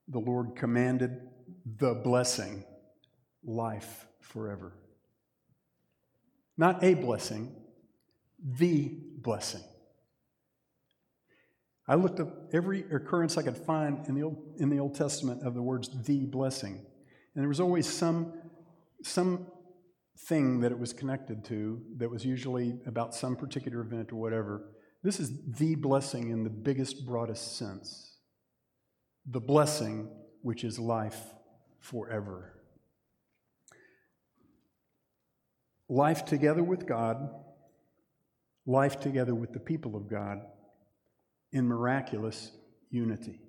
the 0.08 0.20
Lord 0.20 0.56
commanded 0.56 1.22
the 1.78 1.94
blessing 1.94 2.64
life 3.44 4.08
forever. 4.20 4.74
Not 6.58 6.84
a 6.84 6.94
blessing, 6.94 7.56
the 8.44 8.98
blessing. 9.18 9.64
I 11.88 11.96
looked 11.96 12.20
up 12.20 12.54
every 12.54 12.82
occurrence 12.92 13.38
I 13.38 13.42
could 13.42 13.58
find 13.58 14.08
in 14.08 14.16
the 14.16 14.24
Old, 14.24 14.38
in 14.60 14.70
the 14.70 14.80
Old 14.80 14.96
Testament 14.96 15.44
of 15.44 15.56
the 15.56 15.62
words 15.62 15.90
the 16.06 16.26
blessing. 16.26 16.86
And 17.34 17.42
there 17.42 17.50
was 17.50 17.60
always 17.60 17.88
some, 17.88 18.34
some 19.04 19.48
thing 20.28 20.60
that 20.62 20.72
it 20.72 20.80
was 20.80 20.94
connected 20.94 21.44
to 21.46 21.82
that 21.98 22.10
was 22.10 22.26
usually 22.26 22.80
about 22.86 23.16
some 23.16 23.36
particular 23.36 23.82
event 23.82 24.12
or 24.12 24.18
whatever. 24.18 24.70
This 25.04 25.20
is 25.20 25.32
the 25.48 25.76
blessing 25.76 26.30
in 26.30 26.44
the 26.44 26.50
biggest, 26.50 27.06
broadest 27.06 27.58
sense. 27.58 28.18
The 29.26 29.42
blessing 29.42 30.10
which 30.44 30.64
is 30.64 30.78
life 30.78 31.20
forever. 31.80 32.61
Life 35.92 36.24
together 36.24 36.64
with 36.64 36.88
God, 36.88 37.30
life 38.66 39.02
together 39.02 39.36
with 39.36 39.52
the 39.52 39.60
people 39.60 39.98
of 39.98 40.08
God 40.08 40.42
in 41.52 41.68
miraculous 41.68 42.52
unity 42.90 43.42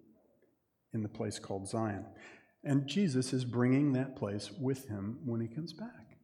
in 0.93 1.05
the 1.05 1.09
place 1.09 1.39
called 1.39 1.69
Zion. 1.69 2.05
And 2.65 2.89
Jesus 2.89 3.33
is 3.33 3.45
bringing 3.45 3.93
that 3.93 4.17
place 4.17 4.51
with 4.51 4.89
him 4.89 5.21
when 5.25 5.41
he 5.41 5.47
comes 5.47 5.73
back. 5.73 6.19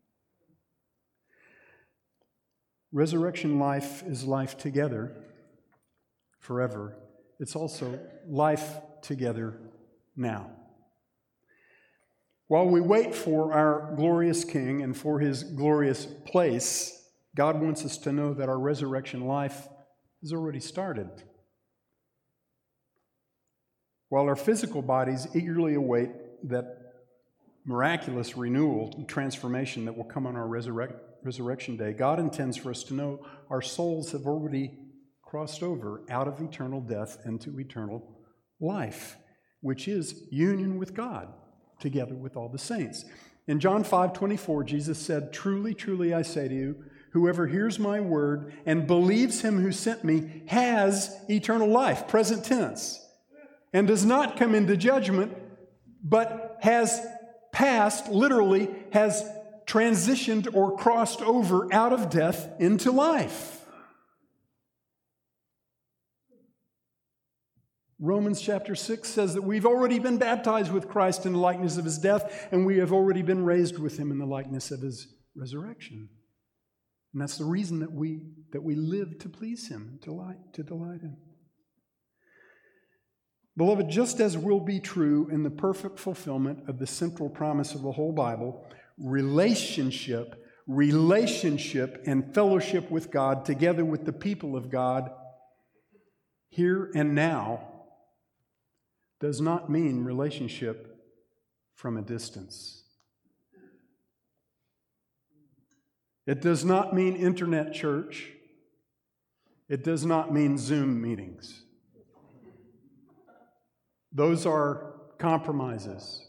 Resurrection 2.90 3.60
life 3.60 4.02
is 4.04 4.24
life 4.24 4.58
together 4.58 5.14
forever. 6.40 6.96
It's 7.38 7.54
also 7.54 7.96
life 8.26 8.74
together 9.02 9.60
now. 10.16 10.50
While 12.48 12.68
we 12.68 12.80
wait 12.80 13.14
for 13.14 13.52
our 13.52 13.94
glorious 13.94 14.42
King 14.42 14.80
and 14.80 14.96
for 14.96 15.20
his 15.20 15.44
glorious 15.44 16.06
place, 16.06 17.06
God 17.36 17.60
wants 17.60 17.84
us 17.84 17.98
to 17.98 18.12
know 18.12 18.32
that 18.32 18.48
our 18.48 18.58
resurrection 18.58 19.26
life 19.26 19.68
has 20.22 20.32
already 20.32 20.60
started. 20.60 21.10
While 24.08 24.24
our 24.24 24.36
physical 24.36 24.80
bodies 24.80 25.28
eagerly 25.34 25.74
await 25.74 26.08
that 26.48 26.78
miraculous 27.66 28.34
renewal 28.34 28.94
and 28.96 29.06
transformation 29.06 29.84
that 29.84 29.94
will 29.94 30.04
come 30.04 30.26
on 30.26 30.34
our 30.34 30.48
resurrect, 30.48 30.94
resurrection 31.22 31.76
day, 31.76 31.92
God 31.92 32.18
intends 32.18 32.56
for 32.56 32.70
us 32.70 32.82
to 32.84 32.94
know 32.94 33.26
our 33.50 33.60
souls 33.60 34.12
have 34.12 34.26
already 34.26 34.72
crossed 35.22 35.62
over 35.62 36.00
out 36.08 36.26
of 36.26 36.40
eternal 36.40 36.80
death 36.80 37.18
into 37.26 37.60
eternal 37.60 38.02
life, 38.58 39.18
which 39.60 39.86
is 39.86 40.22
union 40.30 40.78
with 40.78 40.94
God 40.94 41.28
together 41.80 42.14
with 42.14 42.36
all 42.36 42.48
the 42.48 42.58
saints. 42.58 43.04
In 43.46 43.60
John 43.60 43.84
5 43.84 44.12
24, 44.12 44.64
Jesus 44.64 44.98
said, 44.98 45.32
Truly, 45.32 45.74
truly, 45.74 46.12
I 46.12 46.22
say 46.22 46.48
to 46.48 46.54
you, 46.54 46.84
whoever 47.12 47.46
hears 47.46 47.78
my 47.78 48.00
word 48.00 48.52
and 48.66 48.86
believes 48.86 49.40
him 49.40 49.60
who 49.60 49.72
sent 49.72 50.04
me 50.04 50.42
has 50.46 51.16
eternal 51.28 51.68
life, 51.68 52.06
present 52.08 52.44
tense, 52.44 53.04
and 53.72 53.86
does 53.86 54.04
not 54.04 54.36
come 54.36 54.54
into 54.54 54.76
judgment, 54.76 55.36
but 56.02 56.58
has 56.60 57.00
passed, 57.52 58.08
literally, 58.08 58.68
has 58.92 59.24
transitioned 59.66 60.54
or 60.54 60.76
crossed 60.76 61.22
over 61.22 61.72
out 61.72 61.92
of 61.92 62.10
death 62.10 62.48
into 62.58 62.90
life. 62.90 63.57
Romans 68.00 68.40
chapter 68.40 68.76
6 68.76 69.08
says 69.08 69.34
that 69.34 69.42
we've 69.42 69.66
already 69.66 69.98
been 69.98 70.18
baptized 70.18 70.72
with 70.72 70.88
Christ 70.88 71.26
in 71.26 71.32
the 71.32 71.38
likeness 71.38 71.78
of 71.78 71.84
his 71.84 71.98
death, 71.98 72.48
and 72.52 72.64
we 72.64 72.78
have 72.78 72.92
already 72.92 73.22
been 73.22 73.44
raised 73.44 73.78
with 73.78 73.98
him 73.98 74.12
in 74.12 74.18
the 74.18 74.26
likeness 74.26 74.70
of 74.70 74.80
his 74.80 75.08
resurrection. 75.34 76.08
And 77.12 77.22
that's 77.22 77.38
the 77.38 77.44
reason 77.44 77.80
that 77.80 77.90
we, 77.90 78.20
that 78.52 78.62
we 78.62 78.76
live 78.76 79.18
to 79.20 79.28
please 79.28 79.68
him, 79.68 79.98
to 80.02 80.10
delight, 80.10 80.36
to 80.52 80.62
delight 80.62 81.00
him. 81.00 81.16
Beloved, 83.56 83.88
just 83.88 84.20
as 84.20 84.38
will 84.38 84.60
be 84.60 84.78
true 84.78 85.28
in 85.32 85.42
the 85.42 85.50
perfect 85.50 85.98
fulfillment 85.98 86.68
of 86.68 86.78
the 86.78 86.86
central 86.86 87.28
promise 87.28 87.74
of 87.74 87.82
the 87.82 87.90
whole 87.90 88.12
Bible, 88.12 88.64
relationship, 88.96 90.40
relationship, 90.68 92.04
and 92.06 92.32
fellowship 92.32 92.88
with 92.92 93.10
God 93.10 93.44
together 93.44 93.84
with 93.84 94.04
the 94.04 94.12
people 94.12 94.54
of 94.54 94.70
God 94.70 95.10
here 96.50 96.92
and 96.94 97.16
now 97.16 97.67
does 99.20 99.40
not 99.40 99.68
mean 99.70 100.04
relationship 100.04 100.96
from 101.74 101.96
a 101.96 102.02
distance. 102.02 102.82
It 106.26 106.42
does 106.42 106.64
not 106.64 106.94
mean 106.94 107.16
internet 107.16 107.72
church. 107.72 108.32
It 109.68 109.82
does 109.82 110.04
not 110.04 110.32
mean 110.32 110.58
Zoom 110.58 111.00
meetings. 111.00 111.62
Those 114.12 114.46
are 114.46 114.94
compromises, 115.18 116.26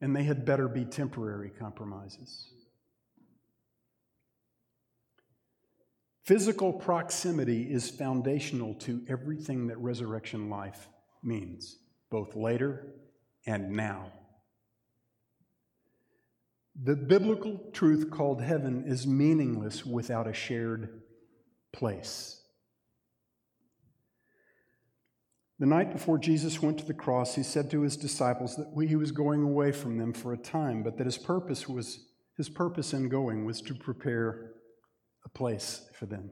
and 0.00 0.14
they 0.14 0.22
had 0.22 0.44
better 0.44 0.68
be 0.68 0.84
temporary 0.84 1.50
compromises. 1.50 2.52
Physical 6.24 6.72
proximity 6.72 7.72
is 7.72 7.90
foundational 7.90 8.74
to 8.74 9.02
everything 9.08 9.66
that 9.66 9.78
resurrection 9.78 10.48
life 10.48 10.88
means, 11.22 11.78
both 12.10 12.34
later 12.34 12.94
and 13.46 13.70
now. 13.70 14.12
The 16.82 16.96
biblical 16.96 17.60
truth 17.72 18.10
called 18.10 18.40
heaven 18.40 18.84
is 18.86 19.06
meaningless 19.06 19.84
without 19.84 20.26
a 20.26 20.32
shared 20.32 21.02
place. 21.72 22.40
The 25.58 25.66
night 25.66 25.92
before 25.92 26.16
Jesus 26.16 26.62
went 26.62 26.78
to 26.78 26.86
the 26.86 26.94
cross, 26.94 27.34
he 27.34 27.42
said 27.42 27.70
to 27.70 27.82
his 27.82 27.98
disciples 27.98 28.56
that 28.56 28.72
he 28.88 28.96
was 28.96 29.12
going 29.12 29.42
away 29.42 29.72
from 29.72 29.98
them 29.98 30.14
for 30.14 30.32
a 30.32 30.38
time, 30.38 30.82
but 30.82 30.96
that 30.96 31.04
his 31.04 31.18
purpose 31.18 31.68
was 31.68 32.06
his 32.38 32.48
purpose 32.48 32.94
in 32.94 33.10
going 33.10 33.44
was 33.44 33.60
to 33.60 33.74
prepare 33.74 34.52
a 35.26 35.28
place 35.28 35.82
for 35.92 36.06
them. 36.06 36.30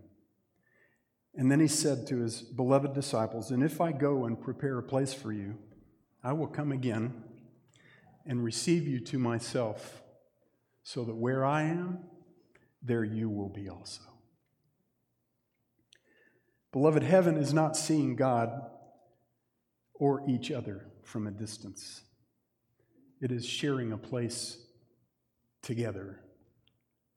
And 1.38 1.52
then 1.52 1.60
he 1.60 1.68
said 1.68 2.08
to 2.08 2.16
his 2.16 2.42
beloved 2.42 2.94
disciples, 2.94 3.52
And 3.52 3.62
if 3.62 3.80
I 3.80 3.92
go 3.92 4.24
and 4.24 4.38
prepare 4.38 4.76
a 4.76 4.82
place 4.82 5.14
for 5.14 5.32
you, 5.32 5.56
I 6.22 6.32
will 6.32 6.48
come 6.48 6.72
again 6.72 7.22
and 8.26 8.42
receive 8.42 8.88
you 8.88 8.98
to 9.04 9.20
myself, 9.20 10.02
so 10.82 11.04
that 11.04 11.14
where 11.14 11.44
I 11.44 11.62
am, 11.62 12.00
there 12.82 13.04
you 13.04 13.30
will 13.30 13.48
be 13.48 13.68
also. 13.68 14.02
Beloved, 16.72 17.04
heaven 17.04 17.36
is 17.36 17.54
not 17.54 17.76
seeing 17.76 18.16
God 18.16 18.50
or 19.94 20.28
each 20.28 20.50
other 20.50 20.88
from 21.04 21.28
a 21.28 21.30
distance, 21.30 22.02
it 23.20 23.30
is 23.30 23.46
sharing 23.46 23.92
a 23.92 23.96
place 23.96 24.58
together 25.62 26.20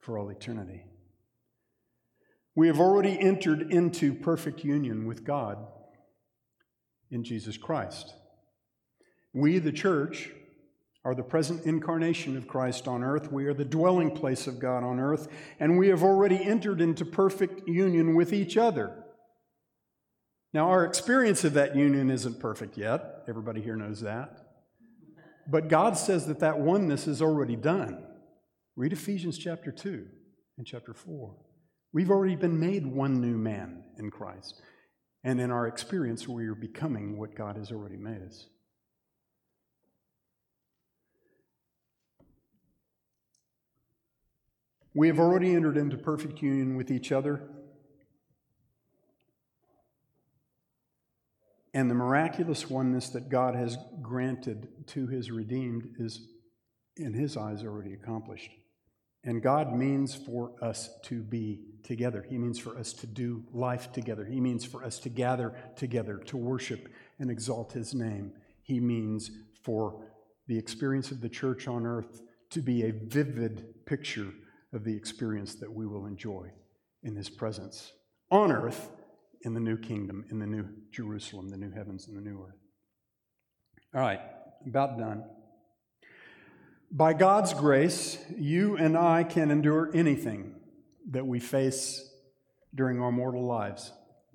for 0.00 0.16
all 0.16 0.30
eternity. 0.30 0.84
We 2.54 2.66
have 2.66 2.80
already 2.80 3.18
entered 3.18 3.72
into 3.72 4.12
perfect 4.12 4.64
union 4.64 5.06
with 5.06 5.24
God 5.24 5.58
in 7.10 7.24
Jesus 7.24 7.56
Christ. 7.56 8.14
We, 9.32 9.58
the 9.58 9.72
church, 9.72 10.30
are 11.04 11.14
the 11.14 11.22
present 11.22 11.64
incarnation 11.64 12.36
of 12.36 12.46
Christ 12.46 12.86
on 12.86 13.02
earth. 13.02 13.32
We 13.32 13.46
are 13.46 13.54
the 13.54 13.64
dwelling 13.64 14.10
place 14.10 14.46
of 14.46 14.60
God 14.60 14.84
on 14.84 15.00
earth, 15.00 15.28
and 15.58 15.78
we 15.78 15.88
have 15.88 16.02
already 16.02 16.42
entered 16.42 16.80
into 16.80 17.04
perfect 17.04 17.66
union 17.66 18.14
with 18.14 18.32
each 18.32 18.56
other. 18.56 19.02
Now, 20.52 20.68
our 20.68 20.84
experience 20.84 21.44
of 21.44 21.54
that 21.54 21.74
union 21.74 22.10
isn't 22.10 22.38
perfect 22.38 22.76
yet. 22.76 23.24
Everybody 23.26 23.62
here 23.62 23.76
knows 23.76 24.02
that. 24.02 24.38
But 25.48 25.68
God 25.68 25.96
says 25.96 26.26
that 26.26 26.40
that 26.40 26.60
oneness 26.60 27.08
is 27.08 27.22
already 27.22 27.56
done. 27.56 28.04
Read 28.76 28.92
Ephesians 28.92 29.38
chapter 29.38 29.72
2 29.72 30.06
and 30.58 30.66
chapter 30.66 30.92
4. 30.92 31.34
We've 31.92 32.10
already 32.10 32.36
been 32.36 32.58
made 32.58 32.86
one 32.86 33.20
new 33.20 33.36
man 33.36 33.84
in 33.98 34.10
Christ. 34.10 34.60
And 35.24 35.40
in 35.40 35.50
our 35.50 35.66
experience, 35.66 36.26
we 36.26 36.46
are 36.46 36.54
becoming 36.54 37.18
what 37.18 37.34
God 37.34 37.56
has 37.56 37.70
already 37.70 37.96
made 37.96 38.22
us. 38.22 38.46
We 44.94 45.08
have 45.08 45.18
already 45.18 45.54
entered 45.54 45.76
into 45.76 45.96
perfect 45.96 46.42
union 46.42 46.76
with 46.76 46.90
each 46.90 47.12
other. 47.12 47.48
And 51.72 51.90
the 51.90 51.94
miraculous 51.94 52.68
oneness 52.68 53.08
that 53.10 53.30
God 53.30 53.54
has 53.54 53.78
granted 54.02 54.68
to 54.88 55.06
his 55.06 55.30
redeemed 55.30 55.94
is, 55.98 56.28
in 56.96 57.14
his 57.14 57.36
eyes, 57.36 57.62
already 57.62 57.94
accomplished. 57.94 58.50
And 59.24 59.42
God 59.42 59.74
means 59.74 60.14
for 60.14 60.52
us 60.60 60.90
to 61.04 61.22
be 61.22 61.60
together. 61.84 62.24
He 62.28 62.38
means 62.38 62.58
for 62.58 62.76
us 62.76 62.92
to 62.94 63.06
do 63.06 63.44
life 63.52 63.92
together. 63.92 64.24
He 64.24 64.40
means 64.40 64.64
for 64.64 64.84
us 64.84 64.98
to 65.00 65.08
gather 65.08 65.54
together, 65.76 66.18
to 66.26 66.36
worship 66.36 66.88
and 67.18 67.30
exalt 67.30 67.72
His 67.72 67.94
name. 67.94 68.32
He 68.62 68.80
means 68.80 69.30
for 69.62 70.04
the 70.48 70.58
experience 70.58 71.10
of 71.10 71.20
the 71.20 71.28
church 71.28 71.68
on 71.68 71.86
earth 71.86 72.22
to 72.50 72.60
be 72.60 72.82
a 72.82 72.92
vivid 72.92 73.86
picture 73.86 74.32
of 74.72 74.84
the 74.84 74.96
experience 74.96 75.54
that 75.56 75.72
we 75.72 75.86
will 75.86 76.06
enjoy 76.06 76.50
in 77.02 77.14
His 77.14 77.30
presence 77.30 77.92
on 78.30 78.50
earth 78.50 78.90
in 79.42 79.54
the 79.54 79.60
new 79.60 79.76
kingdom, 79.76 80.24
in 80.30 80.38
the 80.38 80.46
new 80.46 80.66
Jerusalem, 80.90 81.48
the 81.48 81.56
new 81.56 81.70
heavens 81.70 82.08
and 82.08 82.16
the 82.16 82.20
new 82.20 82.40
earth. 82.42 82.58
All 83.94 84.00
right, 84.00 84.20
about 84.66 84.98
done. 84.98 85.24
By 86.94 87.14
God's 87.14 87.54
grace, 87.54 88.18
you 88.36 88.76
and 88.76 88.98
I 88.98 89.24
can 89.24 89.50
endure 89.50 89.90
anything 89.94 90.56
that 91.10 91.26
we 91.26 91.40
face 91.40 92.06
during 92.74 93.00
our 93.00 93.10
mortal 93.10 93.46
lives 93.46 93.90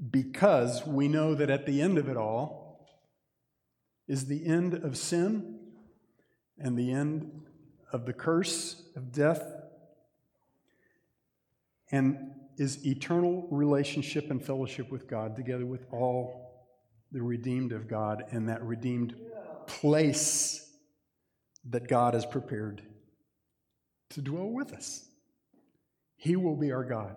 because 0.09 0.83
we 0.83 1.07
know 1.07 1.35
that 1.35 1.51
at 1.51 1.67
the 1.67 1.83
end 1.83 1.99
of 1.99 2.09
it 2.09 2.17
all 2.17 2.89
is 4.07 4.25
the 4.25 4.43
end 4.43 4.73
of 4.73 4.97
sin 4.97 5.59
and 6.57 6.75
the 6.75 6.91
end 6.91 7.43
of 7.93 8.07
the 8.07 8.13
curse 8.13 8.81
of 8.95 9.11
death 9.11 9.43
and 11.91 12.17
is 12.57 12.83
eternal 12.87 13.47
relationship 13.51 14.31
and 14.31 14.43
fellowship 14.43 14.91
with 14.91 15.07
God 15.07 15.35
together 15.35 15.67
with 15.67 15.85
all 15.91 16.65
the 17.11 17.21
redeemed 17.21 17.71
of 17.71 17.87
God 17.87 18.23
and 18.31 18.49
that 18.49 18.63
redeemed 18.63 19.15
place 19.67 20.66
that 21.69 21.87
God 21.87 22.13
has 22.13 22.25
prepared 22.25 22.81
to 24.11 24.21
dwell 24.21 24.49
with 24.49 24.73
us. 24.73 25.07
He 26.15 26.35
will 26.35 26.55
be 26.55 26.71
our 26.71 26.83
God, 26.83 27.15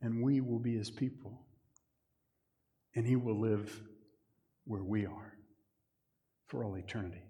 and 0.00 0.22
we 0.22 0.40
will 0.40 0.58
be 0.58 0.76
his 0.76 0.90
people, 0.90 1.40
and 2.94 3.06
he 3.06 3.16
will 3.16 3.38
live 3.38 3.82
where 4.64 4.82
we 4.82 5.06
are 5.06 5.34
for 6.46 6.64
all 6.64 6.76
eternity. 6.76 7.22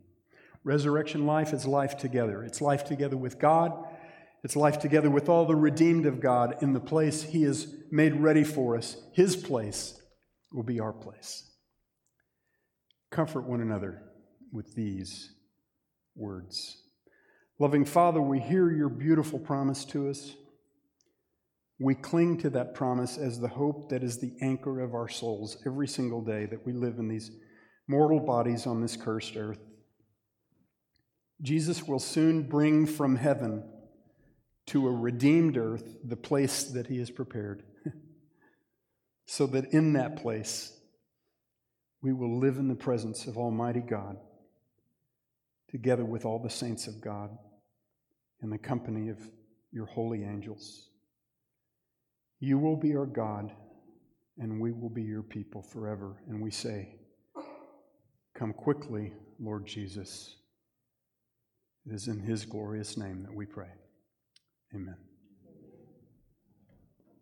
Resurrection 0.64 1.26
life 1.26 1.52
is 1.52 1.66
life 1.66 1.96
together. 1.96 2.44
It's 2.44 2.60
life 2.60 2.84
together 2.84 3.16
with 3.16 3.38
God. 3.38 3.72
It's 4.44 4.56
life 4.56 4.78
together 4.78 5.10
with 5.10 5.28
all 5.28 5.44
the 5.44 5.56
redeemed 5.56 6.06
of 6.06 6.20
God 6.20 6.56
in 6.62 6.72
the 6.72 6.80
place 6.80 7.22
He 7.22 7.42
has 7.42 7.74
made 7.90 8.20
ready 8.20 8.44
for 8.44 8.76
us. 8.76 8.96
His 9.12 9.36
place 9.36 10.00
will 10.52 10.62
be 10.62 10.80
our 10.80 10.92
place. 10.92 11.50
Comfort 13.10 13.42
one 13.42 13.60
another 13.60 14.02
with 14.52 14.74
these 14.74 15.32
words. 16.16 16.82
Loving 17.58 17.84
Father, 17.84 18.20
we 18.20 18.40
hear 18.40 18.70
your 18.70 18.88
beautiful 18.88 19.38
promise 19.38 19.84
to 19.86 20.08
us. 20.08 20.34
We 21.78 21.94
cling 21.94 22.38
to 22.38 22.50
that 22.50 22.74
promise 22.74 23.18
as 23.18 23.40
the 23.40 23.48
hope 23.48 23.88
that 23.90 24.02
is 24.02 24.18
the 24.18 24.32
anchor 24.40 24.80
of 24.80 24.94
our 24.94 25.08
souls 25.08 25.56
every 25.66 25.88
single 25.88 26.22
day 26.22 26.46
that 26.46 26.66
we 26.66 26.72
live 26.72 26.98
in 26.98 27.08
these 27.08 27.30
mortal 27.88 28.20
bodies 28.20 28.66
on 28.66 28.80
this 28.80 28.96
cursed 28.96 29.36
earth. 29.36 29.60
Jesus 31.40 31.82
will 31.82 31.98
soon 31.98 32.42
bring 32.42 32.86
from 32.86 33.16
heaven 33.16 33.64
to 34.66 34.86
a 34.86 34.92
redeemed 34.92 35.56
earth 35.56 35.98
the 36.04 36.16
place 36.16 36.64
that 36.64 36.86
he 36.86 36.98
has 36.98 37.10
prepared, 37.10 37.64
so 39.26 39.46
that 39.46 39.72
in 39.72 39.92
that 39.94 40.16
place 40.22 40.72
we 42.00 42.12
will 42.12 42.38
live 42.38 42.58
in 42.58 42.68
the 42.68 42.74
presence 42.74 43.26
of 43.26 43.36
Almighty 43.36 43.80
God 43.80 44.18
together 45.72 46.04
with 46.04 46.24
all 46.24 46.38
the 46.38 46.50
saints 46.50 46.86
of 46.86 47.00
God 47.00 47.30
in 48.42 48.50
the 48.50 48.58
company 48.58 49.08
of 49.08 49.18
your 49.72 49.86
holy 49.86 50.22
angels. 50.22 50.90
You 52.38 52.58
will 52.58 52.76
be 52.76 52.94
our 52.94 53.06
God, 53.06 53.52
and 54.38 54.60
we 54.60 54.70
will 54.70 54.90
be 54.90 55.02
your 55.02 55.22
people 55.22 55.62
forever. 55.62 56.22
And 56.28 56.40
we 56.40 56.50
say, 56.50 56.96
Come 58.34 58.52
quickly, 58.52 59.12
Lord 59.40 59.66
Jesus. 59.66 60.36
It 61.86 61.94
is 61.94 62.08
in 62.08 62.18
his 62.18 62.44
glorious 62.44 62.96
name 62.96 63.22
that 63.22 63.34
we 63.34 63.46
pray. 63.46 63.70
Amen. 64.74 65.11